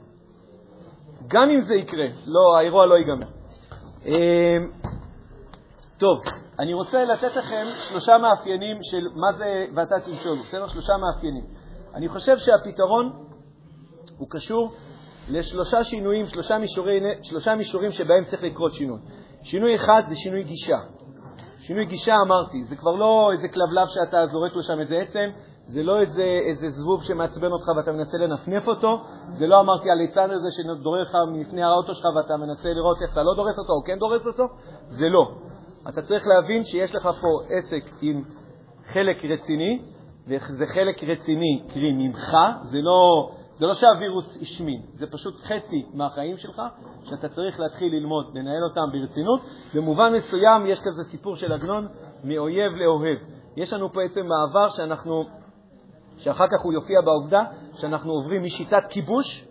[1.29, 3.27] גם אם זה יקרה, לא, האירוע לא ייגמר.
[4.07, 4.71] אמ,
[5.99, 6.21] טוב,
[6.59, 10.66] אני רוצה לתת לכם שלושה מאפיינים של מה זה ואתה תמשול, בסדר?
[10.66, 11.44] שלושה מאפיינים.
[11.94, 13.12] אני חושב שהפתרון
[14.18, 14.73] הוא קשור
[15.31, 18.99] לשלושה שינויים, שלושה, מישורי, שלושה מישורים שבהם צריך לקרות שינוי.
[19.42, 20.79] שינוי אחד זה שינוי גישה.
[21.69, 25.29] שינוי גישה, אמרתי, זה כבר לא איזה כלבלב שאתה זורק לו שם איזה עצם,
[25.67, 30.31] זה לא איזה, איזה זבוב שמעצבן אותך ואתה מנסה לנפנף אותו, זה לא אמרתי הליצן
[30.31, 33.83] הזה שדורס לך מלפני האוטו שלך ואתה מנסה לראות איך אתה לא דורס אותו או
[33.87, 34.45] כן דורס אותו,
[34.87, 35.31] זה לא.
[35.89, 38.23] אתה צריך להבין שיש לך פה עסק עם
[38.93, 39.83] חלק רציני,
[40.29, 46.37] וזה חלק רציני, קרי ממך, זה לא, זה לא שהווירוס השמין, זה פשוט חצי מהחיים
[46.37, 46.62] שלך,
[47.05, 49.40] שאתה צריך להתחיל ללמוד, לנהל אותם ברצינות.
[49.75, 51.88] במובן מסוים יש כזה סיפור של עגנון,
[52.25, 53.18] מאויב לאוהב.
[53.57, 55.25] יש לנו פה בעצם מעבר שאנחנו,
[56.16, 57.42] שאחר כך הוא יופיע בעובדה
[57.73, 59.49] שאנחנו עוברים משיטת כיבוש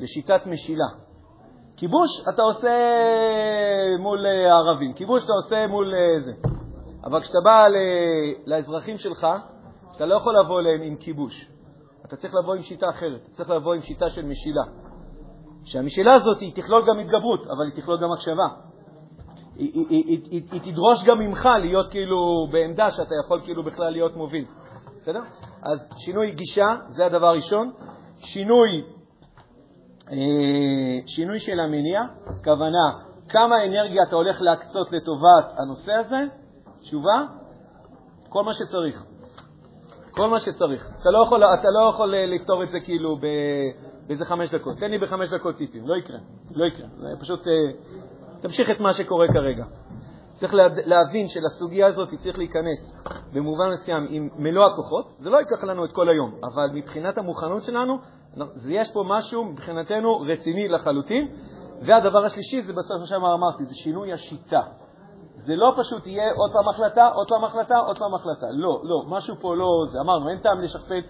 [0.00, 0.88] לשיטת משילה.
[1.76, 2.78] כיבוש אתה עושה
[3.98, 6.32] מול הערבים, כיבוש אתה עושה מול אה, זה.
[7.04, 7.64] אבל כשאתה בא
[8.46, 9.26] לאזרחים שלך,
[9.96, 11.55] אתה לא יכול לבוא אליהם עם כיבוש.
[12.06, 14.62] אתה צריך לבוא עם שיטה אחרת, אתה צריך לבוא עם שיטה של משילה.
[15.64, 18.48] שהמשילה הזאת היא תכלול גם התגברות, אבל היא תכלול גם הקשבה.
[19.56, 24.16] היא, היא, היא, היא, תדרוש גם ממך להיות כאילו בעמדה שאתה יכול כאילו בכלל להיות
[24.16, 24.44] מוביל.
[25.00, 25.20] בסדר?
[25.62, 27.72] אז שינוי גישה, זה הדבר הראשון.
[28.18, 28.84] שינוי,
[30.10, 32.00] אה, שינוי של המניע,
[32.44, 32.92] כוונה,
[33.28, 36.20] כמה אנרגיה אתה הולך להקצות לטובת הנושא הזה?
[36.80, 37.22] תשובה,
[38.28, 39.15] כל מה שצריך.
[40.16, 40.88] כל מה שצריך.
[41.00, 43.18] אתה לא יכול, אתה לא יכול אה, לפתור את זה כאילו
[44.06, 44.76] באיזה חמש דקות.
[44.78, 46.18] תן לי בחמש דקות טיפים, לא יקרה.
[46.50, 46.86] לא יקרה.
[46.96, 47.52] זה פשוט, אה,
[48.40, 49.64] תמשיך את מה שקורה כרגע.
[50.34, 50.54] צריך
[50.86, 52.96] להבין שלסוגיה הזאת צריך להיכנס
[53.32, 55.06] במובן מסוים עם מלוא הכוחות.
[55.18, 57.98] זה לא ייקח לנו את כל היום, אבל מבחינת המוכנות שלנו,
[58.68, 61.28] יש פה משהו מבחינתנו רציני לחלוטין.
[61.82, 64.60] והדבר השלישי, זה בסוף מה שאמרתי, זה שינוי השיטה.
[65.46, 68.46] זה לא פשוט יהיה עוד פעם החלטה, עוד פעם החלטה, עוד פעם החלטה.
[68.50, 70.00] לא, לא, משהו פה לא זה.
[70.00, 71.00] אמרנו, אין טעם לשכפל.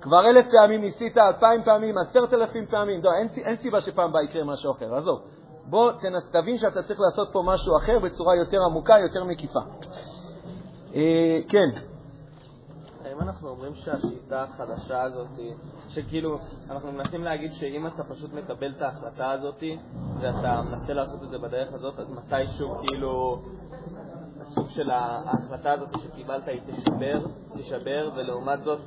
[0.00, 3.02] כבר אלף פעמים ניסית, אלפיים פעמים, עשרת אלפים פעמים.
[3.04, 4.94] לא, אין, אין סיבה שפעם הבאה יקרה משהו אחר.
[4.94, 5.20] עזוב.
[5.66, 9.60] בוא תנס, תבין שאתה צריך לעשות פה משהו אחר בצורה יותר עמוקה, יותר מקיפה.
[10.94, 11.70] אה, כן.
[13.04, 15.28] האם אנחנו אומרים שהשיטה החדשה הזאת,
[15.88, 16.38] שכאילו,
[16.70, 19.62] אנחנו מנסים להגיד שאם אתה פשוט מקבל את ההחלטה הזאת
[20.20, 23.42] ואתה מנסה לעשות את זה בדרך הזאת, אז מתישהו כאילו
[24.42, 27.18] הסוג של ההחלטה הזאת שקיבלת היא תשבר,
[27.58, 28.78] תשבר, ולעומת זאת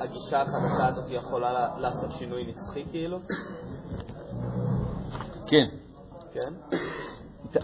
[0.00, 3.18] הגישה החדשה הזאת יכולה לעשות שינוי נצחי כאילו?
[5.46, 5.66] כן.
[6.32, 6.78] כן?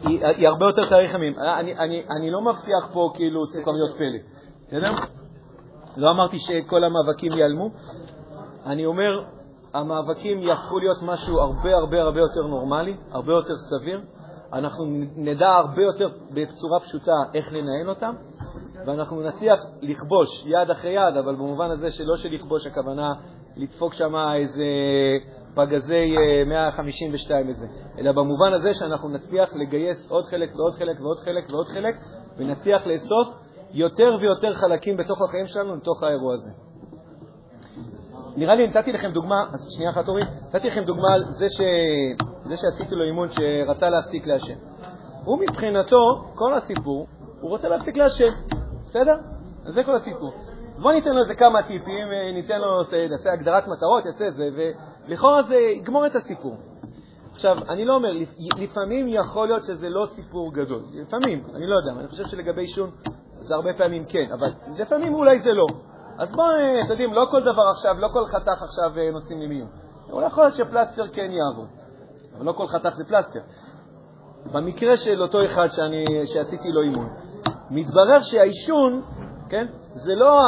[0.03, 1.39] היא, היא הרבה יותר תאריך ימים.
[1.39, 4.19] אני, אני, אני לא מבטיח פה כאילו סוכריות פלא,
[4.67, 4.93] בסדר?
[5.97, 7.71] לא אמרתי שכל המאבקים ייעלמו.
[8.67, 9.25] אני אומר,
[9.75, 14.01] המאבקים יהפכו להיות משהו הרבה הרבה הרבה יותר נורמלי, הרבה יותר סביר.
[14.53, 14.85] אנחנו
[15.17, 18.15] נדע הרבה יותר בצורה פשוטה איך לנהל אותם,
[18.87, 23.13] ואנחנו נצליח לכבוש יד אחרי יד, אבל במובן הזה שלא של לכבוש הכוונה
[23.57, 24.65] לדפוק שם איזה
[25.55, 26.15] פגזי
[26.47, 27.67] 152 איזה,
[27.99, 31.95] אלא במובן הזה שאנחנו נצליח לגייס עוד חלק ועוד חלק ועוד חלק ועוד חלק,
[32.39, 33.29] ונצליח לאסוף
[33.73, 36.51] יותר ויותר חלקים בתוך החיים שלנו לתוך האירוע הזה.
[38.37, 41.61] נראה לי נתתי לכם דוגמה, אז שנייה אחת אורי, נתתי לכם דוגמה על זה, ש...
[42.49, 44.55] זה שעשיתי לו אימון שרצה להפסיק לעשן.
[45.25, 47.07] הוא מבחינתו, כל הסיפור,
[47.41, 48.33] הוא רוצה להפסיק לעשן,
[48.87, 49.17] בסדר?
[49.67, 50.33] אז זה כל הסיפור.
[50.75, 54.49] אז בואו ניתן לו איזה כמה טיפים, אה, ניתן לו, נעשה הגדרת מטרות, יעשה זה,
[55.09, 56.57] ולכאורה זה יגמור את הסיפור.
[57.33, 58.09] עכשיו, אני לא אומר,
[58.59, 60.83] לפעמים יכול להיות שזה לא סיפור גדול.
[60.93, 62.91] לפעמים, אני לא יודע, אני חושב שלגבי עישון
[63.41, 65.67] זה הרבה פעמים כן, אבל לפעמים אולי זה לא.
[66.19, 69.41] אז בואו, אה, אתם יודעים, לא כל דבר עכשיו, לא כל חתך עכשיו אה, נוסעים
[69.41, 69.69] למיון.
[70.11, 71.69] אולי יכול להיות שפלסטר כן יעבוד,
[72.37, 73.41] אבל לא כל חתך זה פלסטר.
[74.53, 77.09] במקרה של אותו אחד שאני, שעשיתי לו אימון,
[77.71, 79.03] מתברר שהעישון,
[79.49, 80.47] כן, זה לא ה...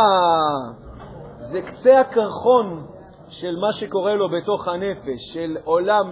[1.38, 2.86] זה קצה הקרחון
[3.28, 6.10] של מה שקורה לו בתוך הנפש, של עולם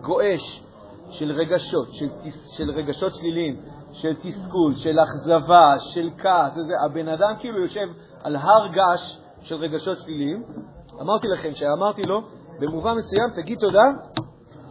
[0.00, 0.62] גועש,
[1.10, 2.08] של רגשות, של,
[2.52, 3.60] של רגשות שליליים,
[3.92, 6.58] של תסכול, של אכזבה, של כעס.
[6.84, 7.86] הבן אדם כאילו יושב
[8.24, 10.44] על הר געש של רגשות שליליים.
[11.00, 12.20] אמרתי לכם, שאמרתי לו,
[12.60, 13.84] במובן מסוים תגיד תודה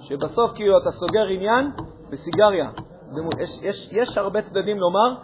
[0.07, 1.71] שבסוף כאילו אתה סוגר עניין
[2.09, 2.69] בסיגריה.
[3.39, 5.15] יש, יש, יש הרבה צדדים לומר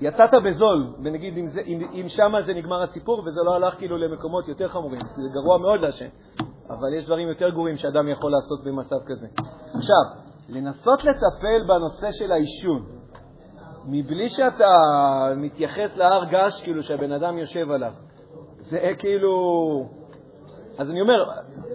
[0.00, 3.98] שיצאת בזול, ונגיד אם, זה, אם, אם שם זה נגמר הסיפור וזה לא הלך כאילו
[3.98, 6.08] למקומות יותר חמורים, זה גרוע מאוד לעשן,
[6.70, 9.26] אבל יש דברים יותר גרועים שאדם יכול לעשות במצב כזה.
[9.74, 10.04] עכשיו,
[10.48, 12.86] לנסות לטפל בנושא של העישון,
[13.86, 14.70] מבלי שאתה
[15.36, 17.92] מתייחס להר געש כאילו שהבן אדם יושב עליו.
[18.58, 19.99] זה כאילו...
[20.80, 21.24] אז אני אומר,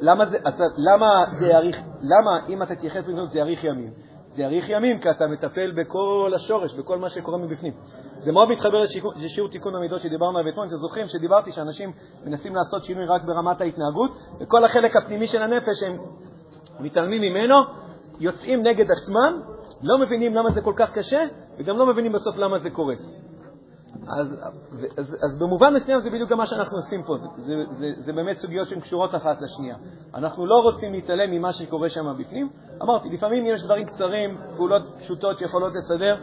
[0.02, 3.92] למה זה, אז, למה זה יאריך, למה אם אתה תתייחס לזה זה יאריך ימים?
[4.36, 7.74] זה יאריך ימים כי אתה מטפל בכל השורש, בכל מה שקורה מבפנים.
[8.18, 8.82] זה מאוד מתחבר
[9.16, 10.68] לשיעור תיקון המידות שדיברנו עליו אתמול.
[10.68, 11.92] אתם זוכרים שדיברתי שאנשים
[12.26, 15.98] מנסים לעשות שינוי רק ברמת ההתנהגות, וכל החלק הפנימי של הנפש הם
[16.80, 17.56] מתעלמים ממנו,
[18.20, 19.42] יוצאים נגד עצמם,
[19.82, 21.22] לא מבינים למה זה כל כך קשה,
[21.58, 23.25] וגם לא מבינים בסוף למה זה קורס.
[24.08, 24.36] אז,
[24.98, 28.14] אז, אז במובן מסוים זה בדיוק גם מה שאנחנו עושים פה, זה, זה, זה, זה
[28.14, 29.76] באמת סוגיות שהן קשורות אחת לשנייה.
[30.16, 32.50] אנחנו לא רוצים להתעלם ממה שקורה שם בפנים.
[32.82, 36.16] אמרתי, לפעמים יש דברים קצרים, פעולות פשוטות שיכולות לסדר,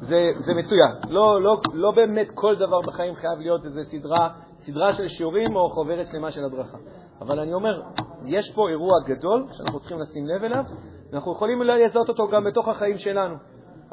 [0.00, 0.90] זה, זה מצוין.
[1.08, 5.70] לא, לא, לא באמת כל דבר בחיים חייב להיות איזו סדרה, סדרה של שיעורים או
[5.70, 6.78] חוברת שלמה של הדרכה.
[7.20, 7.82] אבל אני אומר,
[8.24, 10.64] יש פה אירוע גדול שאנחנו צריכים לשים לב אליו,
[11.12, 13.34] ואנחנו יכולים לזהות אותו גם בתוך החיים שלנו.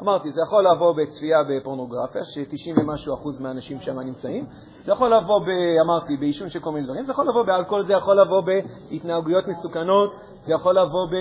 [0.02, 4.46] אמרתי, זה יכול לבוא בצפייה בפורנוגרפיה, ש-90 ומשהו אחוז מהאנשים שם נמצאים,
[4.84, 5.48] זה יכול לבוא, ב,
[5.84, 10.10] אמרתי, בעישון של כל מיני דברים, זה יכול לבוא באלכוהול, זה יכול לבוא בהתנהגויות מסוכנות,
[10.46, 11.14] זה יכול לבוא ב...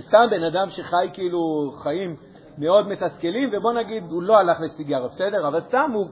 [0.00, 1.38] סתם בן אדם שחי כאילו
[1.82, 2.16] חיים
[2.58, 5.48] מאוד מתסכלים, ובוא נגיד, הוא לא הלך לסיגריה, בסדר?
[5.48, 6.06] אבל סתם הוא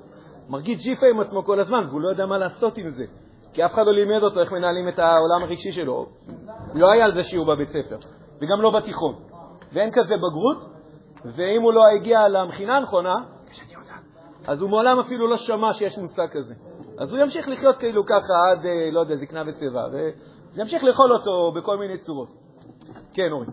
[0.49, 3.05] מרגיש ג'יפה עם עצמו כל הזמן, והוא לא יודע מה לעשות עם זה.
[3.53, 6.07] כי אף אחד לא לימד אותו איך מנהלים את העולם הרגשי שלו.
[6.75, 7.97] לא היה על זה שיעור בבית ספר,
[8.37, 9.15] וגם לא בתיכון.
[9.73, 10.82] ואין כזה בגרות,
[11.24, 13.14] ואם הוא לא הגיע למכינה הנכונה,
[14.46, 16.54] אז הוא מעולם אפילו לא שמע שיש מושג כזה.
[16.98, 19.85] אז הוא ימשיך לחיות כאילו ככה עד, אה, לא יודע, זקנה ושיבה,
[20.56, 22.28] וימשיך לאכול אותו בכל מיני צורות.
[23.14, 23.46] כן, אורי.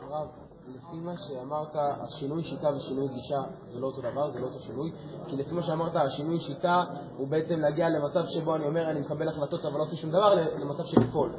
[0.00, 0.28] הרב,
[0.74, 4.90] לפי מה שאמרת, השינוי שיטה ושינוי גישה זה לא אותו דבר, זה לא אותו שינוי.
[5.26, 6.84] כי לפי מה שאמרת, השינוי שיטה
[7.16, 10.34] הוא בעצם להגיע למצב שבו אני אומר, אני מקבל החלטות אבל לא עושה שום דבר,
[10.34, 11.32] למצב של לפעול.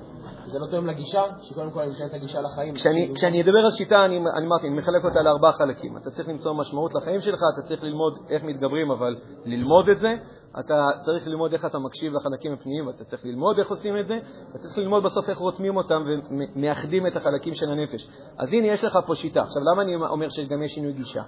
[0.52, 2.76] זה לא תואם לגישה, שקודם כל אני משנה את הגישה לחיים.
[2.76, 5.98] כשאני, כשאני אדבר על שיטה, אני, אני אמרתי, אני מחלק אותה לארבעה חלקים.
[5.98, 9.16] אתה צריך למצוא משמעות לחיים שלך, אתה צריך ללמוד איך מתגברים, אבל
[9.46, 10.16] ללמוד את זה.
[10.60, 14.20] אתה צריך ללמוד איך אתה מקשיב לחלקים הפנימיים, ואתה צריך ללמוד איך עושים את זה,
[14.48, 18.10] ואתה צריך ללמוד בסוף איך רותמים אותם ומאחדים את החלקים של הנפש.
[18.38, 19.42] אז הנה, יש לך פה שיטה.
[19.42, 21.24] עכשיו, למה אני אומר שגם יש שינוי גישה?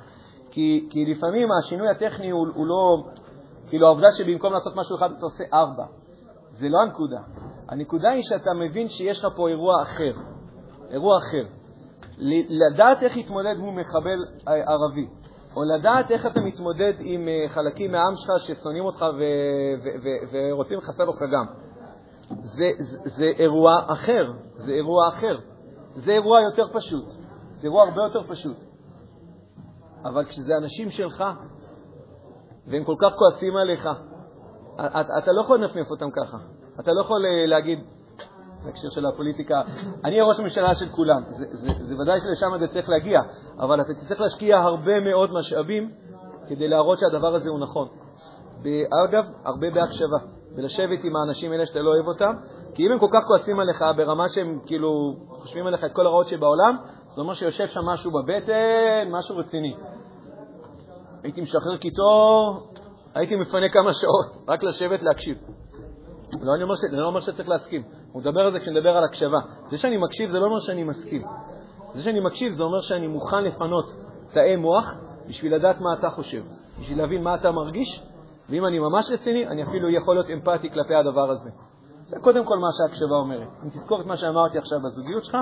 [0.51, 3.03] כי, כי לפעמים השינוי הטכני הוא, הוא לא,
[3.69, 5.86] כאילו העובדה שבמקום לעשות משהו אחד אתה עושה ארבע.
[6.51, 7.19] זה לא הנקודה.
[7.69, 10.13] הנקודה היא שאתה מבין שיש לך פה אירוע אחר.
[10.89, 11.45] אירוע אחר.
[12.49, 15.07] לדעת איך להתמודד מול מחבל ערבי,
[15.55, 19.05] או לדעת איך אתה מתמודד עם אה, חלקים מהעם שלך ששונאים אותך
[20.31, 21.45] ורוצים לחסל אותך גם.
[22.29, 25.37] זה, זה, זה אירוע אחר, זה אירוע אחר.
[25.95, 27.05] זה אירוע יותר פשוט,
[27.55, 28.57] זה אירוע הרבה יותר פשוט.
[30.05, 31.23] אבל כשזה אנשים שלך,
[32.67, 33.89] והם כל כך כועסים עליך,
[34.75, 36.37] אתה, אתה לא יכול לנפנף אותם ככה.
[36.79, 37.79] אתה לא יכול אה, להגיד,
[38.65, 39.62] בהקשר של הפוליטיקה,
[40.06, 41.21] אני הראש הממשלה של כולם.
[41.30, 43.19] זה, זה, זה ודאי שלשם זה צריך להגיע,
[43.60, 45.91] אבל אתה תצטרך להשקיע הרבה מאוד משאבים
[46.47, 47.88] כדי להראות שהדבר הזה הוא נכון.
[49.06, 50.17] אגב, הרבה בהקשבה,
[50.56, 52.34] ולשבת עם האנשים האלה שאתה לא אוהב אותם,
[52.76, 56.28] כי אם הם כל כך כועסים עליך ברמה שהם כאילו חושבים עליך את כל הרעות
[56.28, 56.78] שבעולם,
[57.15, 59.76] זה אומר שיושב שם משהו בבטן, משהו רציני.
[61.23, 62.60] הייתי משחרר קיטור,
[63.15, 65.38] הייתי מפנה כמה שעות, רק לשבת להקשיב.
[66.41, 66.79] לא, אני אומר, ש...
[66.91, 67.83] לא אומר שצריך להסכים.
[68.11, 69.39] הוא מדבר על זה כשנדבר על הקשבה.
[69.69, 71.21] זה שאני מקשיב זה לא אומר שאני מסכים.
[71.93, 73.85] זה שאני מקשיב זה אומר שאני מוכן לפנות
[74.33, 74.93] תאי מוח
[75.27, 76.43] בשביל לדעת מה אתה חושב,
[76.79, 78.03] בשביל להבין מה אתה מרגיש,
[78.49, 81.49] ואם אני ממש רציני, אני אפילו יכול להיות אמפתי כלפי הדבר הזה.
[82.05, 83.47] זה קודם כל מה שהקשבה אומרת.
[83.63, 85.37] אם תזכור את מה שאמרתי עכשיו בזוגיות שלך,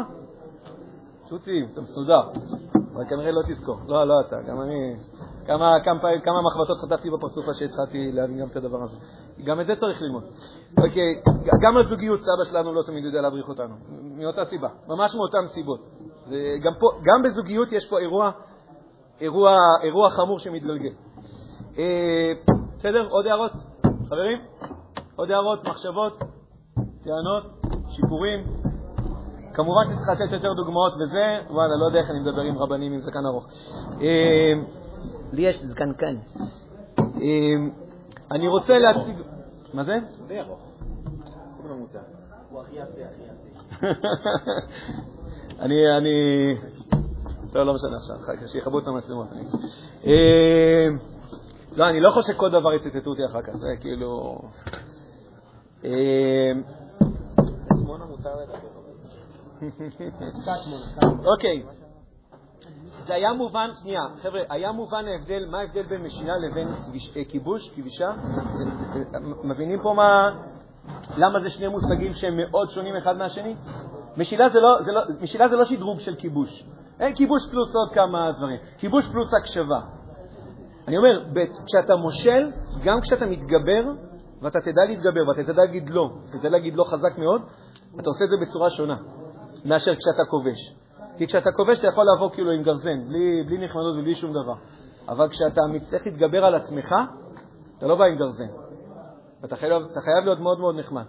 [1.32, 2.22] תוציא, אתה מסודר.
[2.94, 3.76] אבל כנראה לא תזכור.
[3.88, 4.96] לא, לא אתה, גם אני...
[5.46, 8.98] כמה, כמה, כמה מחבטות חטפתי בפרצוף שהתחלתי להבין גם את הדבר הזה.
[9.44, 10.24] גם את זה צריך ללמוד.
[10.78, 11.22] אוקיי,
[11.62, 13.76] גם על זוגיות סבא שלנו לא תמיד יודע להבריך אותנו,
[14.18, 15.80] מאותה סיבה, ממש מאותן סיבות.
[16.26, 18.32] זה, גם, פה, גם בזוגיות יש פה אירוע,
[19.22, 20.94] אירוע, אירוע חמור שמתגלגל.
[21.78, 22.34] אה,
[22.78, 23.08] בסדר?
[23.10, 23.52] עוד הערות?
[24.10, 24.42] חברים?
[25.16, 26.20] עוד הערות, מחשבות,
[27.04, 27.44] טענות,
[27.90, 28.61] שיפורים?
[29.54, 33.00] כמובן שצריך לתת יותר דוגמאות וזה, וואלה, לא יודע איך אני מדבר עם רבנים עם
[33.00, 33.48] זקן ארוך.
[34.02, 34.54] אה,
[35.34, 36.16] לי יש זקן כאן.
[37.00, 37.06] אה,
[38.32, 39.16] אני רוצה להציג...
[39.74, 39.94] מה זה?
[40.28, 40.60] די ארוך.
[41.70, 42.00] ממוצע.
[42.50, 43.88] הוא הכי יפה, הכי יפה.
[45.64, 46.10] אני, אני...
[47.56, 48.16] לא, לא משנה עכשיו,
[48.48, 49.28] שיכבו את המצלמות.
[50.06, 50.88] אה,
[51.76, 54.42] לא, אני לא חושב שכל דבר יצטטו אותי אחר כך, זה כאילו...
[61.26, 61.64] אוקיי.
[63.06, 66.68] זה היה מובן, שנייה, חבר'ה, היה מובן ההבדל, מה ההבדל בין משילה לבין
[67.30, 68.12] כיבוש, כבישה?
[69.44, 70.30] מבינים פה מה,
[71.18, 73.56] למה זה שני מושגים שהם מאוד שונים אחד מהשני?
[74.18, 74.80] משילה זה לא,
[75.40, 76.64] לא, לא שדרוג של כיבוש,
[77.00, 78.58] אין כיבוש פלוס עוד כמה דברים.
[78.78, 79.80] כיבוש פלוס הקשבה.
[80.88, 81.24] אני אומר,
[81.66, 82.52] כשאתה מושל,
[82.84, 83.84] גם כשאתה מתגבר,
[84.42, 87.42] ואתה תדע להתגבר, ואתה תדע להגיד לא, אתה תדע להגיד לא חזק מאוד,
[88.00, 89.21] אתה עושה את זה בצורה שונה
[89.66, 90.76] מאשר כשאתה כובש.
[91.18, 94.56] כי כשאתה כובש אתה יכול לעבור כאילו עם גרזן, בלי, בלי נחמדות ובלי שום דבר.
[95.08, 96.96] אבל כשאתה מצליח להתגבר על עצמך,
[97.78, 98.48] אתה לא בא עם גרזן.
[99.46, 101.06] אתה חייב, אתה חייב להיות מאוד מאוד נחמד.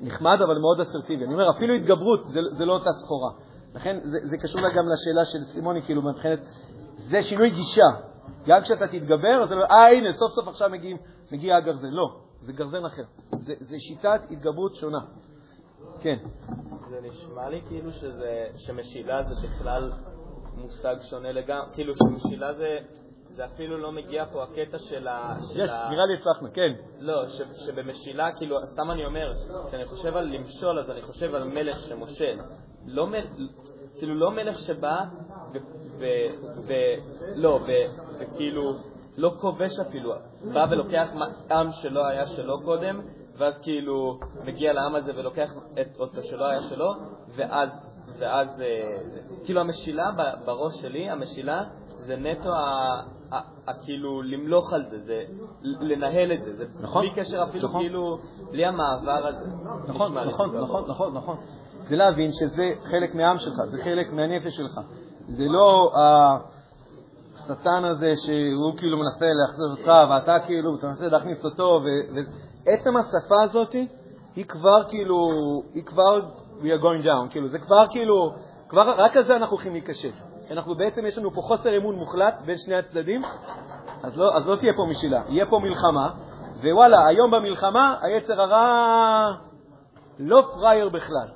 [0.00, 1.24] נחמד, אבל מאוד אסרטיבי.
[1.24, 3.30] אני אומר, אפילו התגברות זה, זה לא אותה סחורה.
[3.74, 6.38] לכן זה, זה קשור גם לשאלה של סימוני, כאילו, מבחינת,
[6.96, 7.86] זה שינוי גישה.
[8.46, 10.70] גם כשאתה תתגבר, אתה אומר, אה, הנה, סוף סוף עכשיו
[11.32, 11.90] מגיע הגרזן.
[11.90, 13.02] לא, זה גרזן אחר.
[13.30, 14.98] זה, זה שיטת התגברות שונה.
[16.00, 16.16] כן.
[16.88, 19.92] זה נשמע לי כאילו שזה, שמשילה זה בכלל
[20.54, 22.78] מושג שונה לגמרי, כאילו שמשילה זה,
[23.30, 25.36] זה אפילו לא מגיע פה הקטע של ה...
[25.52, 25.88] של יש, ה...
[25.90, 26.72] נראה לי הצלחנו, כן.
[26.98, 29.32] לא, ש, שבמשילה, כאילו, סתם אני אומר,
[29.68, 32.38] כשאני חושב על למשול, אז אני חושב על מלך שמושל.
[32.86, 33.26] לא מל...
[33.98, 35.04] כאילו, לא מלך שבא
[35.52, 35.58] ו...
[35.98, 36.04] ו...
[36.66, 36.72] ו...
[37.34, 37.72] לא, ו...
[38.18, 38.74] וכאילו,
[39.16, 40.12] לא כובש אפילו,
[40.54, 41.10] בא ולוקח
[41.50, 43.00] עם שלא היה שלו קודם,
[43.38, 46.94] ואז כאילו מגיע לעם הזה ולוקח את אותו שלא היה שלו,
[47.36, 50.04] ואז, ואז, אה, זה, כאילו המשילה
[50.44, 51.62] בראש שלי, המשילה
[51.96, 53.00] זה נטו ה...
[53.82, 55.24] כאילו למלוך על זה, זה
[55.62, 57.80] לנהל את זה, זה נכון, בלי קשר אפילו נכון.
[57.80, 58.18] כאילו,
[58.50, 59.46] בלי המעבר הזה.
[59.88, 60.32] נכון, נשמע לי.
[60.32, 61.36] נכון, נכון, נכון, נכון.
[61.88, 64.80] זה להבין שזה חלק מהעם שלך, זה חלק מהנפש שלך.
[65.28, 65.92] זה לא
[67.50, 73.42] השטן הזה שהוא כאילו מנסה להחזיר אותך, ואתה כאילו, אתה מנסה להכניס אותו, ועצם השפה
[73.44, 73.72] הזאת
[74.36, 75.16] היא כבר כאילו,
[75.74, 76.20] היא כבר,
[76.60, 78.32] we are going down, כאילו, זה כבר כאילו,
[78.68, 80.10] כבר רק על זה אנחנו הולכים להיכשל.
[80.50, 83.22] אנחנו בעצם, יש לנו פה חוסר אמון מוחלט בין שני הצדדים,
[84.02, 86.10] אז לא, אז לא תהיה פה משילה, יהיה פה מלחמה,
[86.62, 89.30] ווואלה, היום במלחמה היצר הרע
[90.18, 91.28] לא פראייר בכלל.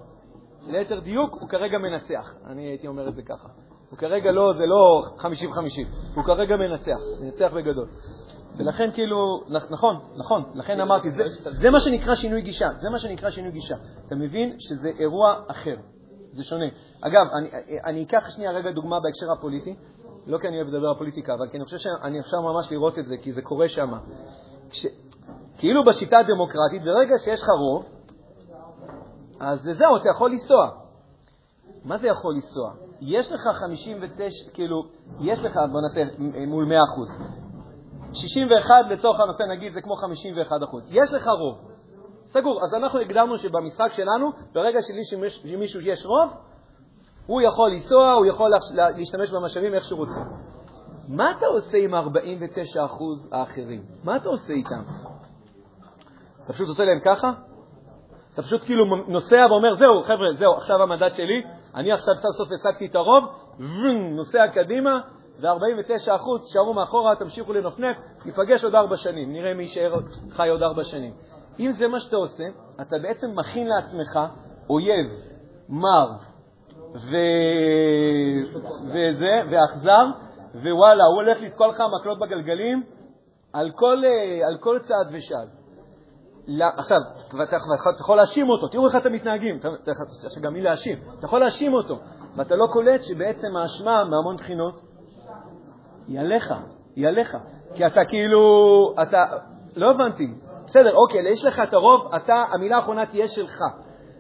[0.69, 3.49] ליתר דיוק, הוא כרגע מנצח, אני הייתי אומר את זה ככה.
[3.93, 5.25] הוא כרגע לא, זה לא 50-50,
[6.15, 7.89] הוא כרגע מנצח, מנצח בגדול.
[8.57, 9.17] ולכן כאילו,
[9.71, 13.77] נכון, נכון, לכן אמרתי, זה, זה מה שנקרא שינוי גישה, זה מה שנקרא שינוי גישה.
[14.07, 15.77] אתה מבין שזה אירוע אחר,
[16.33, 16.65] זה שונה.
[17.01, 17.49] אגב, אני,
[17.85, 19.77] אני אקח שנייה רגע דוגמה בהקשר הפוליטי,
[20.27, 22.99] לא כי אני אוהב לדבר על פוליטיקה, אבל כי אני חושב שאני אפשר ממש לראות
[22.99, 23.93] את זה, כי זה קורה שם.
[24.71, 24.87] כש,
[25.59, 27.85] כאילו בשיטה הדמוקרטית, ברגע שיש לך רוב,
[29.41, 30.82] אז זהו, אתה יכול לנסוע.
[31.85, 32.73] מה זה יכול לנסוע?
[33.01, 34.83] יש לך 59, כאילו,
[35.21, 36.03] יש לך, בוא נעשה
[36.47, 37.09] מול 100 אחוז.
[38.13, 40.83] 61 לצורך הנושא, נגיד, זה כמו 51 אחוז.
[40.89, 41.59] יש לך רוב.
[42.27, 42.65] סגור.
[42.65, 46.31] אז אנחנו הגדרנו שבמשחק שלנו, ברגע שלמישהו יש רוב,
[47.27, 48.51] הוא יכול לנסוע, הוא יכול
[48.97, 50.21] להשתמש במשאבים איך שהוא רוצה.
[51.09, 53.83] מה אתה עושה עם ה-49% אחוז האחרים?
[54.05, 54.83] מה אתה עושה איתם?
[56.45, 57.33] אתה פשוט עושה להם ככה?
[58.35, 61.43] אתה פשוט כאילו נוסע ואומר, זהו, חבר'ה, זהו, עכשיו המדד שלי,
[61.75, 63.25] אני עכשיו סוף סוף השגתי את הרוב,
[64.17, 65.01] נוסע קדימה,
[65.41, 69.95] ו-49% תשארו מאחורה, תמשיכו לנפנף, ניפגש עוד ארבע שנים, נראה מי יישאר
[70.31, 71.13] חי עוד ארבע שנים.
[71.61, 72.45] אם זה מה שאתה עושה,
[72.81, 74.19] אתה בעצם מכין לעצמך
[74.71, 75.07] אויב
[75.69, 76.09] מר
[76.95, 77.17] ו...
[78.87, 80.05] וזה, ואכזר,
[80.55, 82.83] ווואלה, הוא הולך לתקוע לך מקלות בגלגלים
[83.53, 84.03] על כל,
[84.47, 85.62] על כל צעד ושעל.
[86.79, 87.01] עכשיו,
[87.49, 87.57] אתה
[88.01, 89.57] יכול להאשים אותו, תראו איך אתם מתנהגים,
[90.27, 91.99] יש גם מי להאשים, אתה יכול להאשים אותו,
[92.37, 94.81] ואתה לא קולט שבעצם האשמה מהמון בחינות
[96.09, 96.55] היא עליך,
[96.97, 97.37] היא עליך,
[97.75, 98.41] כי אתה כאילו,
[99.03, 99.25] אתה,
[99.77, 100.35] לא הבנתי,
[100.67, 103.59] בסדר, אוקיי, יש לך את הרוב, אתה, המילה האחרונה תהיה שלך,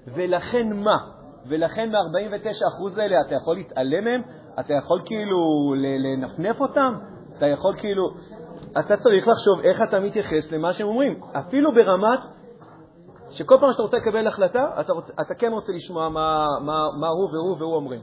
[0.06, 0.96] ולכן מה?
[1.48, 4.22] ולכן מ-49% האלה אתה יכול להתעלם מהם?
[4.61, 6.94] אתה יכול כאילו לנפנף אותם?
[7.37, 8.11] אתה יכול כאילו...
[8.80, 11.20] אתה צריך לחשוב איך אתה מתייחס למה שהם אומרים.
[11.38, 12.20] אפילו ברמת
[13.30, 17.08] שכל פעם שאתה רוצה לקבל החלטה, אתה, רוצ, אתה כן רוצה לשמוע מה, מה, מה
[17.08, 18.00] הוא והוא והוא אומרים.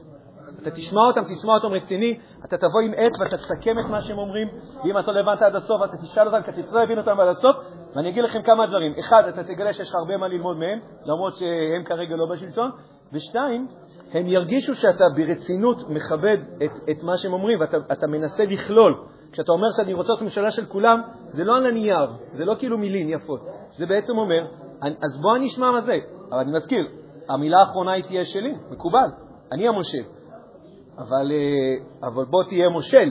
[0.62, 4.18] אתה תשמע אותם, תשמע אותם רציני, אתה תבוא עם עט ואתה תסכם את מה שהם
[4.18, 4.48] אומרים,
[4.84, 7.28] ואם אתה לא הבנת עד הסוף, אתה תשאל אותם, כי אתה תצטרך להבין אותם עד
[7.28, 7.56] הסוף,
[7.96, 8.94] ואני אגיד לכם כמה דברים.
[9.00, 12.70] אחד, אתה תגלה שיש לך הרבה מה ללמוד מהם, למרות שהם כרגע לא בשלטון,
[13.12, 13.68] ושתיים,
[14.12, 19.04] הם ירגישו שאתה ברצינות מכבד את, את מה שהם אומרים, ואתה מנסה לכלול.
[19.32, 22.78] כשאתה אומר שאני רוצה להיות ממשלה של כולם, זה לא על הנייר, זה לא כאילו
[22.78, 23.40] מילים יפות.
[23.76, 24.46] זה בעצם אומר,
[24.82, 25.94] אז בוא נשמע מה זה.
[26.30, 26.88] אבל אני מזכיר,
[27.28, 29.08] המילה האחרונה היא תהיה שלי, מקובל,
[29.52, 30.02] אני המושל.
[30.98, 33.10] אבל, אה, אבל בוא תהיה מושל,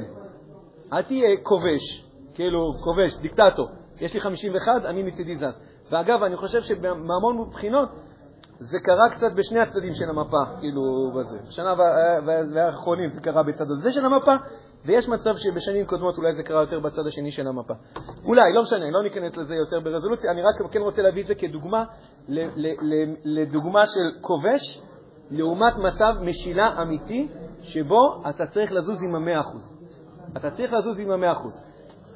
[0.94, 3.68] אל תהיה כובש, כאילו כובש, דיקטטור.
[4.02, 5.62] יש לי 51, אני מצידי זז.
[5.92, 7.90] ואגב, אני חושב שבהמון בחינות
[8.60, 11.38] זה קרה קצת בשני הצדדים של המפה, כאילו, בזה.
[11.48, 11.74] בשנה
[12.54, 14.36] והאחרונים זה קרה בצד הזה של המפה,
[14.86, 17.74] ויש מצב שבשנים קודמות אולי זה קרה יותר בצד השני של המפה.
[18.26, 21.36] אולי, לא משנה, לא ניכנס לזה יותר ברזולוציה, אני רק כן רוצה להביא את זה
[21.36, 21.84] כדוגמה,
[23.24, 24.82] לדוגמה של כובש,
[25.32, 27.28] לעומת מצב משילה אמיתי,
[27.62, 29.78] שבו אתה צריך לזוז עם המאה אחוז.
[30.38, 31.62] אתה צריך לזוז עם המאה אחוז.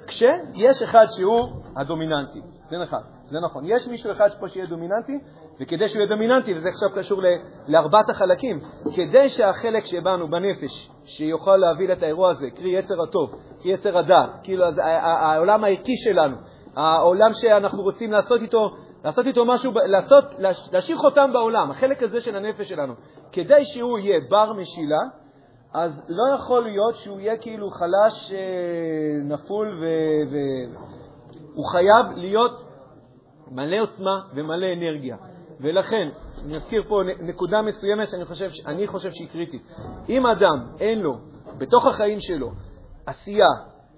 [0.08, 3.64] כשיש אחד שהוא הדומיננטי, זה נכון, זה נכון.
[3.66, 5.20] יש מישהו אחד פה שיהיה דומיננטי,
[5.60, 7.22] וכדי שהוא יהיה דומיננטי, וזה עכשיו קשור
[7.68, 8.60] לארבעת החלקים,
[8.96, 14.30] כדי שהחלק שבנו בנפש, שיוכל להביא את האירוע הזה, קרי יצר הטוב, קרי יצר הדעת,
[14.44, 16.36] כאילו העולם הערכי שלנו,
[16.76, 18.70] העולם שאנחנו רוצים לעשות איתו,
[19.04, 20.24] לעשות איתו משהו, לעשות,
[20.72, 22.94] להשאיר חותם בעולם, החלק הזה של הנפש שלנו,
[23.32, 25.02] כדי שהוא יהיה בר משילה,
[25.74, 28.40] אז לא יכול להיות שהוא יהיה כאילו חלש, אה,
[29.24, 29.84] נפול,
[30.32, 31.72] והוא ו...
[31.72, 32.52] חייב להיות
[33.52, 35.18] מלא עוצמה ומלא אנרגיה.
[35.60, 36.08] ולכן,
[36.46, 39.62] אני אזכיר פה נקודה מסוימת שאני חושב, אני חושב שהיא קריטית.
[40.10, 41.18] אם אדם אין לו
[41.58, 42.52] בתוך החיים שלו
[43.06, 43.50] עשייה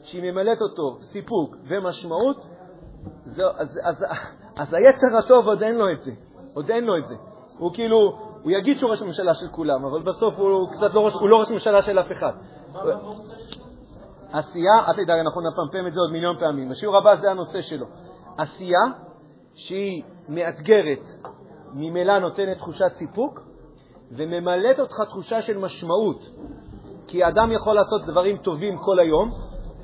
[0.01, 2.37] שהיא ממלאת אותו סיפוק ומשמעות,
[3.25, 4.05] זו, אז, אז,
[4.55, 6.11] אז היצר הטוב עוד אין לו את זה.
[6.53, 7.15] עוד אין לו את זה.
[7.57, 7.97] הוא כאילו,
[8.43, 11.39] הוא יגיד שהוא ראש ממשלה של כולם, אבל בסוף הוא קצת לא ראש, הוא לא
[11.39, 12.31] ראש ממשלה של אף אחד.
[14.31, 16.69] עשייה, אל תדאג, אנחנו נפמפם את זה עוד מיליון פעמים.
[16.69, 17.85] בשיעור הבא זה הנושא שלו.
[18.37, 18.81] עשייה
[19.53, 21.03] שהיא מאתגרת,
[21.73, 23.39] ממילא נותנת תחושת סיפוק,
[24.11, 26.19] וממלאת אותך תחושה של משמעות.
[27.07, 29.29] כי אדם יכול לעשות דברים טובים כל היום,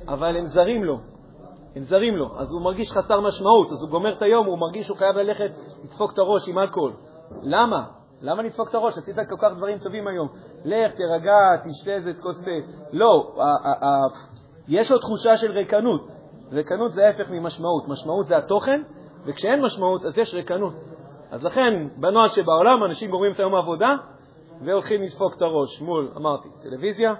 [0.08, 0.98] אבל הם זרים לו.
[1.76, 4.86] הם זרים לו, אז הוא מרגיש חסר משמעות, אז הוא גומר את היום, הוא מרגיש
[4.86, 5.50] שהוא חייב ללכת
[5.84, 6.92] לדפוק את הראש עם אלכוהול.
[7.42, 7.84] למה?
[8.22, 8.98] למה לדפוק את הראש?
[8.98, 10.28] עשית כל כך דברים טובים היום.
[10.64, 11.32] לך, תירגע,
[11.64, 12.50] תשתה איזה כוס תה.
[12.92, 13.34] לא,
[14.68, 16.08] יש לו תחושה של ריקנות.
[16.52, 17.88] ריקנות זה ההפך ממשמעות.
[17.88, 18.82] משמעות זה התוכן,
[19.26, 20.72] וכשאין משמעות אז יש ריקנות.
[21.32, 23.96] אז לכן, בנוהל שבעולם אנשים גומרים את היום העבודה
[24.64, 27.14] והולכים לדפוק את הראש מול, אמרתי, טלוויזיה,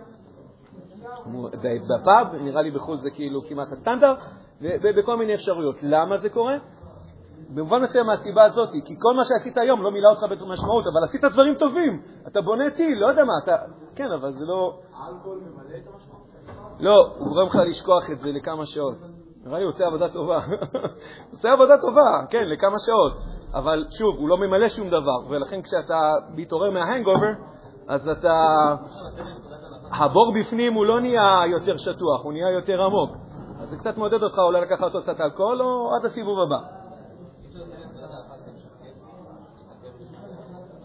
[1.64, 4.18] בפאב, נראה לי בחו"ל זה כאילו כמעט הסטנדרט,
[4.60, 5.76] ובכל מיני אפשרויות.
[5.82, 6.54] למה זה קורה?
[7.54, 11.24] במובן מסוים מהסיבה הזאת, כי כל מה שעשית היום לא מילא אותך משמעות, אבל עשית
[11.24, 12.02] דברים טובים.
[12.26, 13.56] אתה בונה טיל, לא יודע מה, אתה...
[13.96, 14.78] כן, אבל זה לא...
[14.94, 16.22] האלכוהול ממלא את המשמעות?
[16.80, 18.96] לא, הוא גורם לך לשכוח את זה לכמה שעות.
[19.44, 20.38] נראה לי הוא עושה עבודה טובה.
[21.32, 23.41] עושה עבודה טובה, כן, לכמה שעות.
[23.54, 27.32] אבל שוב, הוא לא ממלא שום דבר, ולכן כשאתה מתעורר מההנגובר,
[27.88, 28.34] אז אתה...
[29.90, 33.16] הבור בפנים הוא לא נהיה יותר שטוח, הוא נהיה יותר עמוק.
[33.60, 36.58] אז זה קצת מעודד אותך אולי לקחת אותו קצת אלכוהול או עד הסיבוב הבא.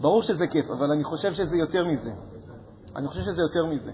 [0.00, 2.10] ברור שזה כיף, אבל אני חושב שזה יותר מזה.
[2.96, 3.92] אני חושב שזה יותר מזה.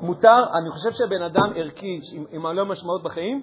[0.00, 3.42] מותר, אני חושב שבן אדם ערכי, עם מלא משמעות בחיים,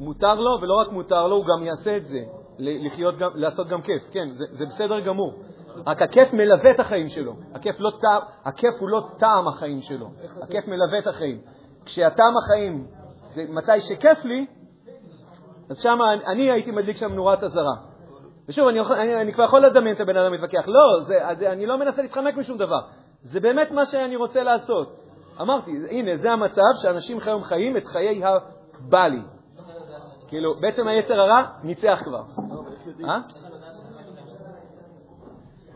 [0.00, 2.18] מותר לו, ולא רק מותר לו, הוא גם יעשה את זה,
[2.58, 5.34] לחיות גם, לעשות גם כיף, כן, זה, זה בסדר גמור.
[5.86, 7.32] רק הכיף מלווה את החיים שלו.
[7.54, 10.10] הכיף, לא טעם, הכיף הוא לא טעם החיים שלו,
[10.42, 11.40] הכיף מלווה את החיים.
[11.84, 12.86] כשהטעם החיים
[13.34, 14.46] זה מתי שכיף לי,
[15.70, 17.76] אז שם אני הייתי מדליק שם נורת אזהרה.
[18.48, 20.68] ושוב, אני, אני, אני כבר יכול לדמיין את הבן אדם מתווכח.
[20.68, 22.80] לא, זה, זה, אני לא מנסה להתחמק משום דבר.
[23.22, 24.96] זה באמת מה שאני רוצה לעשות.
[25.40, 29.20] אמרתי, הנה, זה המצב שאנשים היום חיים את חיי הבלי.
[30.28, 32.22] כאילו, בעצם היצר הרע ניצח כבר.
[33.04, 33.18] אה?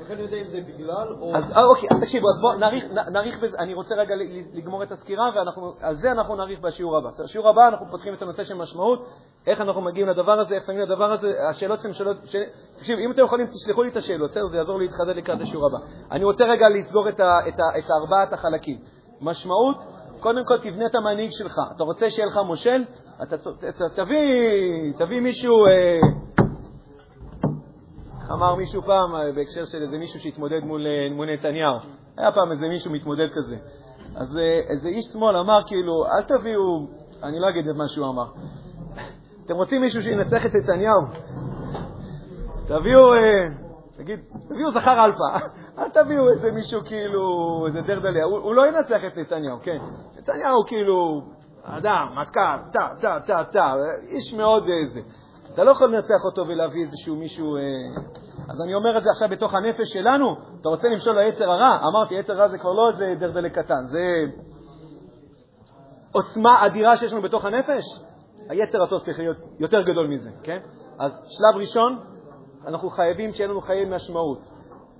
[0.01, 1.36] איך אני יודע אם זה בגלל או...
[1.36, 2.59] אז אה, אוקיי, אז תקשיבו, אז בואו
[3.11, 4.14] נאריך בזה, אני רוצה רגע
[4.53, 5.30] לגמור את הסקירה,
[5.80, 7.11] ועל זה אנחנו נאריך בשיעור הבא.
[7.24, 9.07] בשיעור הבא אנחנו פותחים את הנושא של משמעות,
[9.46, 12.16] איך אנחנו מגיעים לדבר הזה, איך שמים לדבר הזה, השאלות שהן שאלות...
[12.76, 14.46] תקשיב, אם אתם יכולים, תשלחו לי את השאלות, בסדר?
[14.46, 15.78] זה יעזור לי להתחדד לקראת השיעור הבא.
[16.11, 18.78] אני רוצה רגע לסגור את, ה, את, ה, את ארבעת החלקים.
[19.20, 19.76] משמעות,
[20.20, 21.61] קודם כל תבנה את המנהיג שלך.
[21.76, 22.84] אתה רוצה שיהיה לך מושל?
[23.23, 23.37] אתה,
[23.97, 25.66] תביא, תביא מישהו...
[25.66, 25.99] אה,
[28.21, 31.75] איך אמר מישהו פעם, אה, בהקשר של איזה מישהו שהתמודד מול, אה, מול נתניהו?
[32.16, 33.57] היה פעם איזה מישהו מתמודד כזה.
[34.16, 34.39] אז
[34.71, 36.87] איזה איש שמאל אמר כאילו, אל תביאו,
[37.23, 38.27] אני לא אגיד את מה שהוא אמר,
[39.45, 41.01] אתם רוצים מישהו שינצח את נתניהו?
[42.68, 43.01] תביאו,
[43.97, 45.47] תגיד, תביאו זכר אלפא,
[45.79, 47.23] אל תביאו איזה מישהו כאילו,
[47.66, 49.79] איזה דרדלה, הוא, הוא לא ינצח את נתניהו, כן?
[50.18, 51.23] נתניהו כאילו,
[51.65, 53.75] אדם, מטכ"ל, טה, טה, טה, טה,
[54.09, 55.01] איש מאוד איזה.
[55.55, 57.57] אתה לא יכול לנצח אותו ולהביא איזשהו מישהו...
[57.57, 57.61] אה...
[58.49, 61.79] אז אני אומר את זה עכשיו בתוך הנפש שלנו, אתה רוצה למשול ליצר הרע?
[61.89, 64.01] אמרתי, יצר רע זה כבר לא איזה דרדלה קטן, זה
[66.13, 67.83] עוצמה אדירה שיש לנו בתוך הנפש.
[68.49, 70.59] היצר הטוב צריך להיות יותר גדול מזה, כן?
[70.99, 71.99] אז שלב ראשון,
[72.67, 74.39] אנחנו חייבים שיהיה לנו חיי משמעות.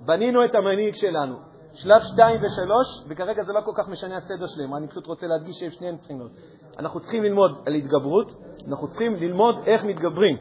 [0.05, 1.50] בנינו את המנהיג שלנו.
[1.73, 5.55] שלב 2 ו-3, וכרגע זה לא כל כך משנה הסדר שלהם, אני פשוט רוצה להדגיש
[5.59, 6.31] שהם שניהם צריכים להיות.
[6.79, 8.31] אנחנו צריכים ללמוד על התגברות,
[8.67, 10.37] אנחנו צריכים ללמוד איך מתגברים.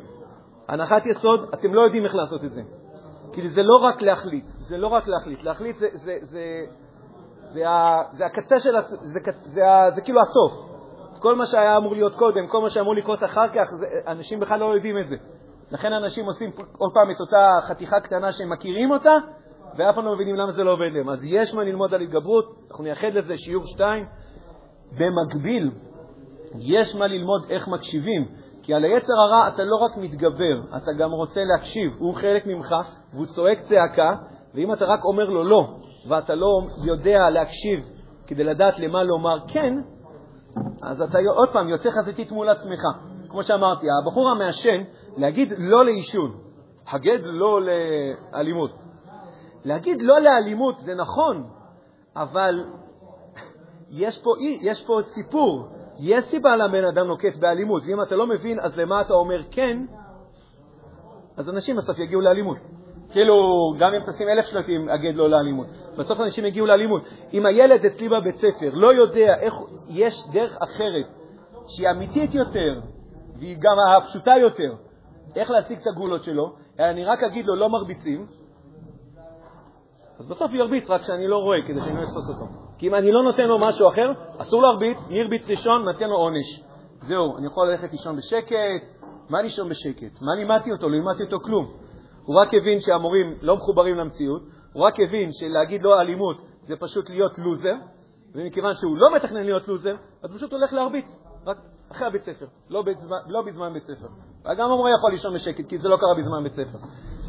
[0.69, 2.63] הנחת יסוד, אתם לא יודעים איך לעשות את זה.
[3.33, 5.43] כי זה לא רק להחליט, זה לא רק להחליט.
[5.43, 6.43] להחליט זה, זה, זה,
[7.43, 7.65] זה,
[8.13, 9.63] זה הקצה של, זה, זה, זה,
[9.95, 10.71] זה כאילו הסוף.
[11.19, 14.59] כל מה שהיה אמור להיות קודם, כל מה שאמור לקרות אחר כך, זה, אנשים בכלל
[14.61, 15.17] לא יודעים את זה.
[15.71, 19.15] לכן אנשים עושים כל פעם את אותה חתיכה קטנה שהם מכירים אותה,
[19.77, 21.09] ואף פעם לא מבינים למה זה לא עובד להם.
[21.09, 24.07] אז יש מה ללמוד על התגברות, אנחנו נייחד לזה שיעור 2.
[24.99, 25.71] במקביל,
[26.59, 28.29] יש מה ללמוד איך מקשיבים,
[28.63, 31.97] כי על היצר הרע אתה לא רק מתגבר, אתה גם רוצה להקשיב.
[31.99, 32.75] הוא חלק ממך,
[33.15, 34.15] והוא צועק צעקה,
[34.55, 35.77] ואם אתה רק אומר לו לא,
[36.09, 37.81] ואתה לא יודע להקשיב
[38.27, 39.75] כדי לדעת למה לומר כן,
[40.83, 42.81] אז אתה עוד פעם יוצא חזיתית מול עצמך.
[43.29, 44.83] כמו שאמרתי, הבחור המעשן,
[45.17, 46.33] להגיד לא לעישון,
[46.93, 48.71] הגד לא לאלימות.
[49.65, 51.47] להגיד לא לאלימות זה נכון,
[52.17, 52.65] אבל
[53.91, 54.31] יש פה,
[54.61, 55.69] יש פה סיפור.
[55.99, 59.43] יש סיבה למה בן אדם נוקט באלימות, ואם אתה לא מבין, אז למה אתה אומר
[59.51, 59.79] כן,
[61.37, 62.59] אז אנשים בסוף יגיעו לאלימות.
[63.13, 63.35] כאילו,
[63.79, 65.67] גם אם תשים אלף שלטים, אגד לא לאלימות.
[65.99, 67.03] בסוף אנשים יגיעו לאלימות.
[67.33, 69.55] אם הילד אצלי בבית ספר לא יודע איך
[69.89, 71.07] יש דרך אחרת,
[71.67, 72.81] שהיא אמיתית יותר,
[73.39, 74.75] והיא גם הפשוטה יותר,
[75.37, 78.27] איך להשיג את הגולות שלו, אני רק אגיד לו לא מרביצים,
[80.21, 82.45] אז בסוף ירביץ, רק שאני לא רואה, כדי שאני לא אתפוס אותו.
[82.79, 86.17] כי אם אני לא נותן לו משהו אחר, אסור להרביץ, מי הרביץ ראשון, נותן לו
[86.17, 86.63] עונש.
[87.03, 88.83] זהו, אני יכול ללכת לישון בשקט,
[89.31, 90.23] מה לישון בשקט?
[90.23, 90.89] מה לימדתי אותו?
[90.89, 91.67] לא לימדתי אותו כלום.
[92.25, 94.43] הוא רק הבין שהמורים לא מחוברים למציאות,
[94.73, 97.75] הוא רק הבין שלהגיד לא אלימות זה פשוט להיות לוזר,
[98.35, 101.07] ומכיוון שהוא לא מתכנן להיות לוזר, אז פשוט הולך להרביץ,
[101.47, 101.57] רק
[101.93, 104.07] אחרי הבית ספר, לא בזמן, לא בזמן בית ספר.
[104.45, 106.79] וגם המורה יכול לישון בשקט, כי זה לא קרה בזמן בית ספר.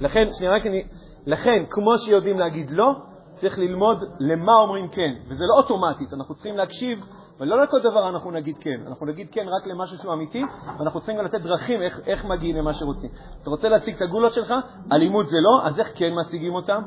[0.01, 0.83] לכן, שנייה, רק אני...
[1.25, 2.91] לכן, כמו שיודעים להגיד לא,
[3.31, 6.99] צריך ללמוד למה אומרים כן, וזה לא אוטומטית, אנחנו צריכים להקשיב,
[7.39, 10.43] ולא לכל דבר אנחנו נגיד כן, אנחנו נגיד כן רק למשהו שהוא אמיתי,
[10.79, 13.09] ואנחנו צריכים גם לתת דרכים איך, איך מגיעים למה שרוצים.
[13.41, 14.53] אתה רוצה להשיג את הגולות שלך,
[14.91, 16.81] אלימות זה לא, אז איך כן משיגים אותם?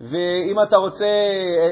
[0.00, 1.06] ואם אתה רוצה,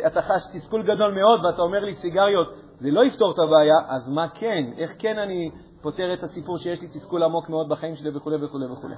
[0.06, 4.08] אתה חש תסכול גדול מאוד ואתה אומר לי סיגריות, זה לא יפתור את הבעיה, אז
[4.08, 4.64] מה כן?
[4.78, 5.50] איך כן אני
[5.82, 8.88] פותר את הסיפור שיש לי תסכול עמוק מאוד בחיים שלי וכו' וכו' וכו'.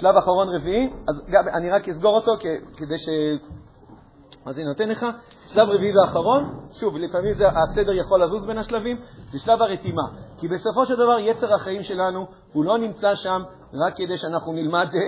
[0.00, 1.22] שלב אחרון רביעי, אז
[1.54, 2.32] אני רק אסגור אותו
[2.76, 3.08] כדי ש...
[4.46, 5.06] אז אני נותן לך
[5.46, 8.96] שלב רביעי ואחרון, שוב, לפעמים זה, הסדר יכול לזוז בין השלבים,
[9.32, 10.02] זה שלב הרתימה.
[10.36, 13.42] כי בסופו של דבר יצר החיים שלנו, הוא לא נמצא שם
[13.74, 15.00] רק כדי שאנחנו נלמד אה,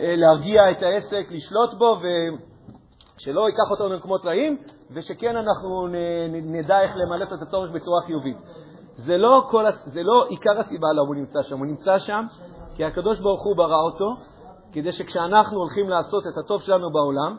[0.00, 4.56] אה, להרגיע את העסק, לשלוט בו, ושלא ייקח אותנו למקומות רעים,
[4.90, 5.94] ושכן אנחנו נ,
[6.52, 8.36] נדע איך למלא את הצורך בצורה חיובית.
[8.94, 12.24] זה לא, כל, זה לא עיקר הסיבה למה הוא נמצא שם, הוא נמצא שם
[12.74, 14.10] כי הקדוש ברוך הוא ברא אותו,
[14.72, 17.36] כדי שכשאנחנו הולכים לעשות את הטוב שלנו בעולם,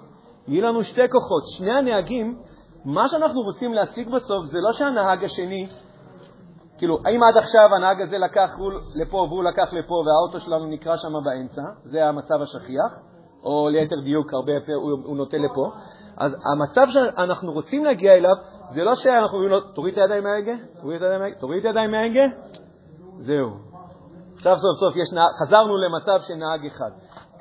[0.48, 1.44] יהיו לנו שתי כוחות.
[1.58, 2.40] שני הנהגים,
[2.86, 5.68] מה שאנחנו רוצים להשיג בסוף זה לא שהנהג השני,
[6.78, 8.50] כאילו, האם עד עכשיו הנהג הזה לקח
[8.96, 13.00] לפה והוא לקח לפה והאוטו שלנו נקרא שם באמצע, זה המצב השכיח,
[13.44, 15.72] או ליתר דיוק, הרבה הוא, הוא נוטה לפה.
[16.18, 18.36] אז המצב שאנחנו רוצים להגיע אליו,
[18.70, 20.54] זה לא שאנחנו אומרים לו, תוריד את הידיים מההגה,
[21.40, 22.26] תוריד את הידיים מההגה,
[23.20, 23.71] זהו.
[24.42, 26.92] עכשיו סוף סוף יש נהג, חזרנו למצב של נהג אחד.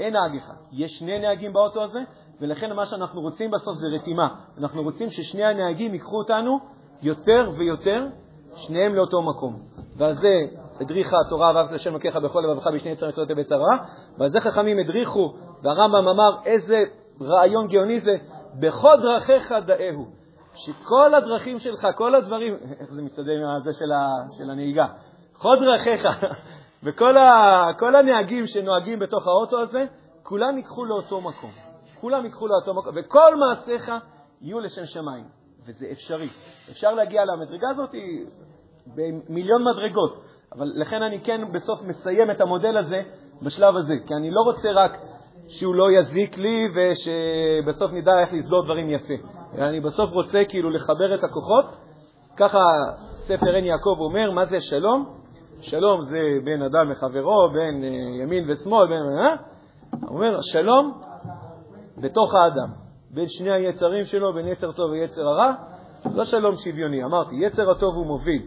[0.01, 1.99] אין נהג אחד, יש שני נהגים באוטו הזה,
[2.41, 4.29] ולכן מה שאנחנו רוצים בסוף זה רתימה.
[4.59, 6.59] אנחנו רוצים ששני הנהגים ייקחו אותנו
[7.03, 8.07] יותר ויותר,
[8.57, 9.57] שניהם לאותו מקום.
[9.97, 10.29] ועל זה
[10.81, 13.77] הדריכה התורה ואהבת לשם לוקחה בכל לבבך בשני יצרים יצרות בית הרע,
[14.19, 16.83] ועל זה חכמים הדריכו, והרמב"ם אמר איזה
[17.23, 18.17] רעיון גאוני זה,
[18.61, 20.07] בכל דרכיך דאהו.
[20.55, 24.07] שכל הדרכים שלך, כל הדברים, איך זה מסתדר עם זה של, ה,
[24.39, 24.87] של הנהיגה?
[25.33, 26.07] כל דרכיך
[26.83, 29.85] וכל הנהגים שנוהגים בתוך האוטו הזה,
[30.23, 31.51] כולם ייקחו לאותו מקום.
[32.01, 33.93] כולם ייקחו לאותו מקום, וכל מעשיך
[34.41, 35.25] יהיו לשם שמיים.
[35.67, 36.29] וזה אפשרי.
[36.71, 37.95] אפשר להגיע למדרגה הזאת
[38.87, 43.03] במיליון מדרגות, אבל לכן אני כן בסוף מסיים את המודל הזה
[43.43, 44.99] בשלב הזה, כי אני לא רוצה רק
[45.49, 49.15] שהוא לא יזיק לי ושבסוף נדע איך לסגור דברים יפה.
[49.59, 51.65] אני בסוף רוצה כאילו לחבר את הכוחות.
[52.37, 52.59] ככה
[53.15, 55.20] ספר עין יעקב אומר, מה זה שלום?
[55.61, 59.03] שלום זה בין אדם לחברו, בין uh, ימין ושמאל, בין...
[59.03, 59.39] Uh,
[60.07, 61.01] הוא אומר, שלום
[61.99, 62.69] בתוך האדם,
[63.11, 65.53] בין שני היצרים שלו, בין יצר טוב ויצר הרע,
[66.15, 67.05] לא שלום שוויוני.
[67.05, 68.43] אמרתי, יצר הטוב הוא מוביל,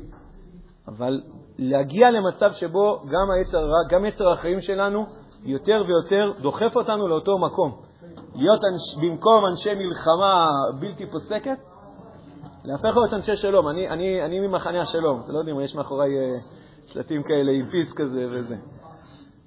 [0.88, 1.22] אבל
[1.60, 5.06] להגיע למצב שבו גם היצר הרע, גם יצר החיים שלנו,
[5.44, 7.72] יותר ויותר דוחף אותנו לאותו מקום.
[8.36, 10.48] להיות אנש, במקום אנשי מלחמה
[10.80, 11.58] בלתי פוסקת,
[12.64, 13.68] להפך להיות אנשי שלום.
[13.68, 16.63] אני, אני, אני ממחנה השלום, אתם לא יודעים, יש מאחורי uh,
[16.94, 18.56] שלטים כאלה עם פיס כזה וזה.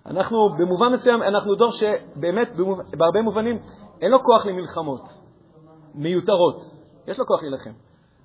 [0.07, 2.49] אנחנו, במובן מסוים, אנחנו דור שבאמת,
[2.97, 3.59] בהרבה מובנים,
[4.01, 5.03] אין לו כוח למלחמות
[5.95, 6.65] מיותרות.
[7.07, 7.71] יש לו כוח להילחם,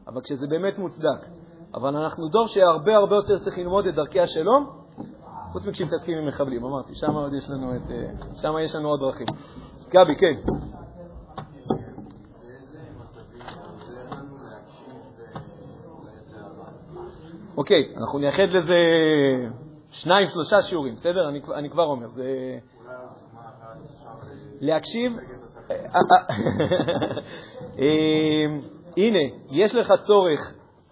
[0.07, 1.27] אבל כשזה באמת מוצדק.
[1.73, 4.69] אבל אנחנו דור שהרבה הרבה יותר צריך ללמוד את דרכי השלום,
[5.51, 7.17] חוץ מכשמתעסקים עם מחבלים, אמרתי, שם.
[7.17, 9.27] אה, יש לנו עוד דרכים.
[9.89, 10.53] גבי, כן.
[17.57, 18.75] אוקיי, אנחנו נייחד לזה
[19.91, 21.29] שניים, שלושה שיעורים, בסדר?
[21.29, 22.07] אני, אני כבר אומר.
[22.07, 22.57] זה...
[24.61, 25.11] להקשיב
[27.79, 28.45] אה,
[28.97, 29.19] הנה,
[29.51, 30.39] יש לך צורך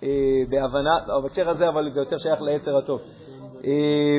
[0.03, 0.07] אה,
[0.49, 3.01] בהבנה, לא, בהקשר הזה, אבל זה יותר שייך ליצר הטוב.
[3.65, 4.17] אה,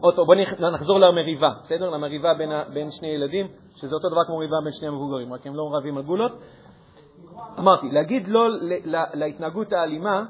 [0.00, 1.90] עוד פעם, בואו נחזור למריבה, בסדר?
[1.90, 5.54] למריבה בין, בין שני ילדים, שזה אותו דבר כמו מריבה בין שני המבוגרים, רק הם
[5.54, 6.32] לא רבים על גולות.
[7.58, 8.48] אמרתי, להגיד לא
[9.14, 10.24] להתנהגות האלימה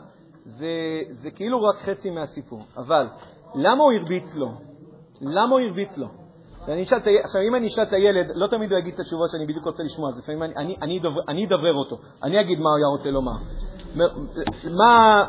[0.45, 0.69] זה,
[1.11, 3.07] זה כאילו רק חצי מהסיפור, אבל
[3.55, 4.49] למה הוא הרביץ לו?
[5.21, 6.07] למה הוא הרביץ לו?
[6.83, 9.65] אשאל, עכשיו, אם אני אשאל את הילד, לא תמיד הוא יגיד את התשובות שאני בדיוק
[9.65, 12.77] רוצה לשמוע, אז לפעמים אני, אני, אני, דובר, אני אדבר אותו, אני אגיד מה הוא
[12.77, 13.33] היה רוצה לומר.
[14.79, 15.25] מה,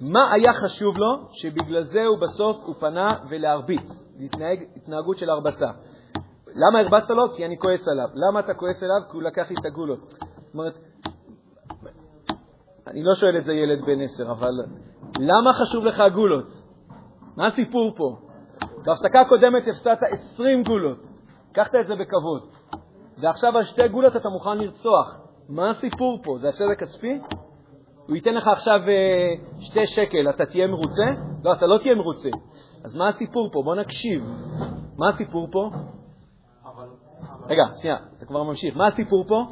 [0.00, 5.70] מה היה חשוב לו שבגלל זה הוא בסוף הוא פנה ולהרביץ, להתנהג התנהגות של הרבצה.
[6.54, 7.32] למה הרבצת לו?
[7.36, 8.08] כי אני כועס עליו.
[8.14, 9.10] למה אתה כועס עליו?
[9.10, 9.98] כי הוא לקח לי את הגולות.
[9.98, 10.78] זאת אומרת,
[12.86, 14.50] אני לא שואל את זה ילד בן עשר, אבל
[15.18, 16.46] למה חשוב לך הגולות?
[17.36, 18.16] מה הסיפור פה?
[18.84, 19.98] בהפסקה הקודמת הפסדת
[20.34, 20.98] 20 גולות,
[21.50, 22.42] לקחת את זה בכבוד,
[23.18, 25.20] ועכשיו על שתי גולות אתה מוכן לרצוח.
[25.48, 26.38] מה הסיפור פה?
[26.38, 27.20] זה הפסד הכספי?
[28.06, 31.04] הוא ייתן לך עכשיו אה, שתי שקל, אתה תהיה מרוצה?
[31.44, 32.28] לא, אתה לא תהיה מרוצה.
[32.84, 33.62] אז מה הסיפור פה?
[33.64, 34.24] בוא נקשיב.
[34.98, 35.70] מה הסיפור פה?
[37.48, 38.76] רגע, שנייה, אתה כבר ממשיך.
[38.76, 39.44] מה הסיפור פה?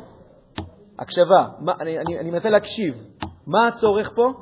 [1.00, 1.48] הקשבה.
[1.60, 2.94] מה, אני, אני, אני מנסה להקשיב.
[3.46, 4.32] מה הצורך פה?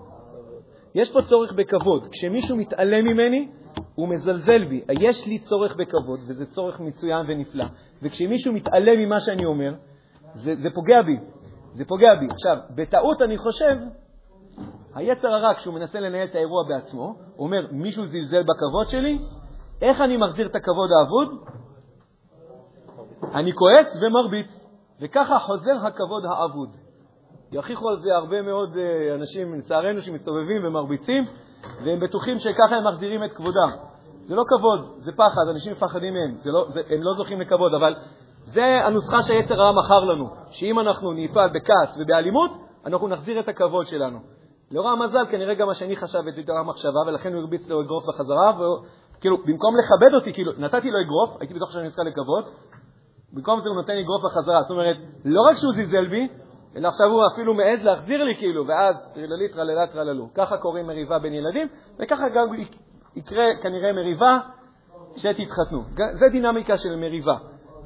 [0.94, 2.08] יש פה צורך בכבוד.
[2.12, 3.48] כשמישהו מתעלם ממני,
[3.94, 4.84] הוא מזלזל בי.
[5.00, 7.64] יש לי צורך בכבוד, וזה צורך מצוין ונפלא.
[8.02, 9.74] וכשמישהו מתעלם ממה שאני אומר,
[10.34, 11.16] זה, זה פוגע בי.
[11.74, 12.26] זה פוגע בי.
[12.30, 13.76] עכשיו, בטעות אני חושב,
[14.94, 19.18] היצר הרע, כשהוא מנסה לנהל את האירוע בעצמו, אומר, מישהו זלזל בכבוד שלי,
[19.82, 21.44] איך אני מחזיר את הכבוד האבוד?
[23.34, 24.57] אני כועס ומרביץ,
[25.00, 26.68] וככה חוזר הכבוד האבוד.
[27.52, 31.24] יכיחו על זה הרבה מאוד אה, אנשים, לצערנו, שמסתובבים ומרביצים,
[31.84, 33.70] והם בטוחים שככה הם מחזירים את כבודם.
[34.26, 37.94] זה לא כבוד, זה פחד, אנשים מפחדים מהם, לא, זה, הם לא זוכים לכבוד, אבל
[38.44, 42.50] זה הנוסחה שהיצר הרע מכר לנו, שאם אנחנו נפעל בכעס ובאלימות,
[42.86, 44.18] אנחנו נחזיר את הכבוד שלנו.
[44.70, 48.52] לאור המזל, כנראה גם השני חשב את יותר המחשבה, ולכן הוא הרביץ לו אגרוף בחזרה,
[49.16, 52.44] וכאילו, במקום לכבד אותי, כאילו, נתתי לו אגרוף, הייתי בטוח שאני נזכה לכבוד,
[53.32, 54.62] במקום זה הוא נותן אגרוף בחזרה.
[54.62, 56.28] זאת אומרת, לא רק שהוא זלזל בי,
[56.76, 60.28] אלא עכשיו הוא אפילו מעז להחזיר לי, כאילו, ואז טריללי טרללה טרללו.
[60.34, 61.68] ככה קוראים מריבה בין ילדים,
[62.00, 62.46] וככה גם
[63.16, 64.38] יקרה כנראה מריבה
[65.14, 65.82] כשתתחתנו.
[65.94, 67.36] זה דינמיקה של מריבה.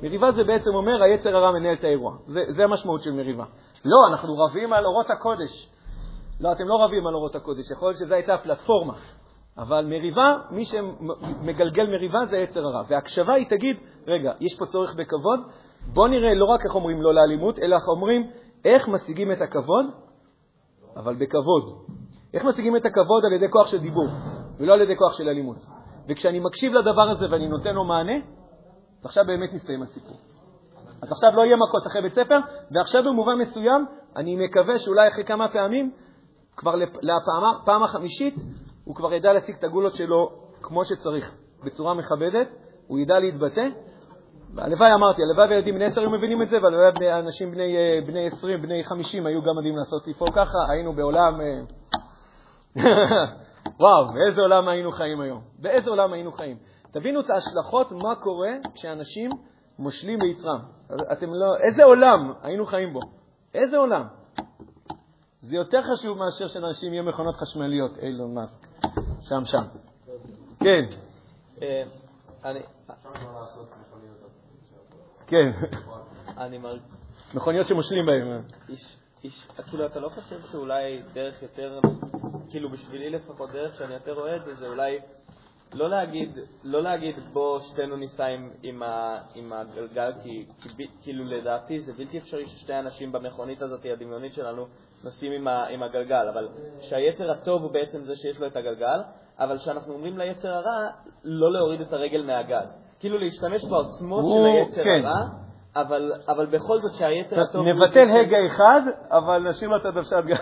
[0.02, 2.16] מריבה זה בעצם אומר, היצר הרע מנהל את האירוע.
[2.26, 3.44] זה המשמעות של מריבה.
[3.84, 5.68] לא, אנחנו רבים על אורות הקודש.
[6.40, 8.92] לא, אתם לא רבים על אורות הקודש, יכול להיות שזו הייתה הפלטפורמה.
[9.58, 12.82] אבל מריבה, מי שמגלגל מריבה זה יצר הרע.
[12.88, 13.76] והקשבה היא תגיד,
[14.06, 15.40] רגע, יש פה צורך בכבוד,
[15.94, 18.30] בוא נראה לא רק איך אומרים לא לאלימות, אלא איך אומרים
[18.64, 19.86] איך משיגים את הכבוד,
[20.96, 21.86] אבל בכבוד.
[22.34, 24.08] איך משיגים את הכבוד על ידי כוח של דיבור,
[24.58, 25.56] ולא על ידי כוח של אלימות.
[26.08, 28.16] וכשאני מקשיב לדבר הזה ואני נותן לו מענה,
[29.00, 30.16] אז עכשיו באמת מסתיים הסיפור.
[31.02, 32.38] אז עכשיו לא יהיה מכות אחרי בית ספר,
[32.70, 33.86] ועכשיו במובן מסוים,
[34.16, 35.92] אני מקווה שאולי אחרי כמה פעמים,
[36.56, 38.34] כבר לפעם החמישית,
[38.84, 40.30] הוא כבר ידע להשיג את הגולות שלו
[40.62, 42.48] כמו שצריך, בצורה מכבדת,
[42.86, 43.68] הוא ידע להתבטא.
[44.58, 48.62] הלוואי, אמרתי, הלוואי וילדים בני עשר היו מבינים את זה, והלוואי אנשים אה, בני 20,
[48.62, 51.40] בני 50 היו גם יודעים לעשות לפעול ככה, היינו בעולם...
[51.40, 51.60] אה,
[53.80, 55.40] וואו, באיזה עולם היינו חיים היום?
[55.58, 56.56] באיזה עולם היינו חיים?
[56.92, 59.30] תבינו את ההשלכות, מה קורה כשאנשים
[59.78, 60.58] מושלים ביצרם.
[61.12, 61.56] אתם לא...
[61.56, 63.00] איזה עולם היינו חיים בו?
[63.54, 64.04] איזה עולם?
[65.42, 68.71] זה יותר חשוב מאשר שאנשים יהיו מכונות חשמליות, אילון מאסק.
[69.22, 69.62] שם, שם.
[70.60, 70.84] כן.
[71.62, 71.82] אה,
[72.44, 72.60] אני...
[75.26, 75.50] כן.
[76.38, 76.82] אני מרגיש...
[77.34, 78.42] מכוניות שמושלים בהן.
[79.70, 81.80] כאילו, אתה לא חושב שאולי דרך יותר,
[82.50, 84.98] כאילו בשבילי לפחות, דרך שאני יותר רואה את זה, זה אולי
[85.74, 91.24] לא להגיד, לא להגיד בוא שתינו ניסע עם, עם, ה, עם הגלגל, כי, כי כאילו
[91.24, 94.66] לדעתי זה בלתי אפשרי ששתי אנשים במכונית הזאת הדמיונית שלנו
[95.04, 96.48] נוסעים עם, ה, עם הגלגל, אבל
[96.80, 99.00] שהיצר הטוב הוא בעצם זה שיש לו את הגלגל,
[99.38, 100.90] אבל שאנחנו אומרים ליצר הרע
[101.24, 102.78] לא להוריד את הרגל מהגז.
[103.00, 105.04] כאילו להשתמש בעוצמות של היצר כן.
[105.04, 105.42] הרע,
[105.76, 107.66] אבל, אבל בכל זאת שהיצר הטוב...
[107.66, 110.38] נבטל הגה אחד, אבל נשאיר לו את הדוושת גז.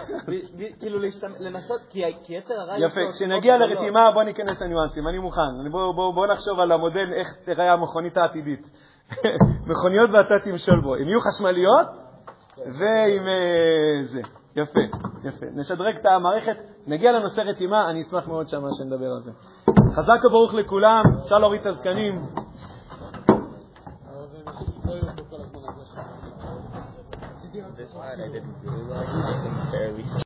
[0.80, 0.98] כאילו
[1.38, 2.78] לנסות, כי יצר הרע...
[2.78, 5.70] יפה, כשנגיע לרתימה בוא ניכנס לניואנסים, אני מוכן.
[5.70, 8.70] בואו נחשוב על המודל, איך תראה המכונית העתידית.
[9.70, 10.94] מכוניות ואתה תמשול בו.
[10.94, 11.86] הן יהיו חשמליות
[12.58, 14.20] ועם אה, זה.
[14.56, 14.80] יפה,
[15.24, 15.46] יפה.
[15.54, 16.56] נשדרג את המערכת,
[16.86, 19.30] נגיע לנושא רתימה, אני אשמח מאוד שמה שנדבר על זה.
[19.96, 22.14] חזק וברוך לכולם, אפשר להוריד את הזקנים.
[27.90, 29.08] this line I didn't really like.
[29.08, 30.02] I think fairly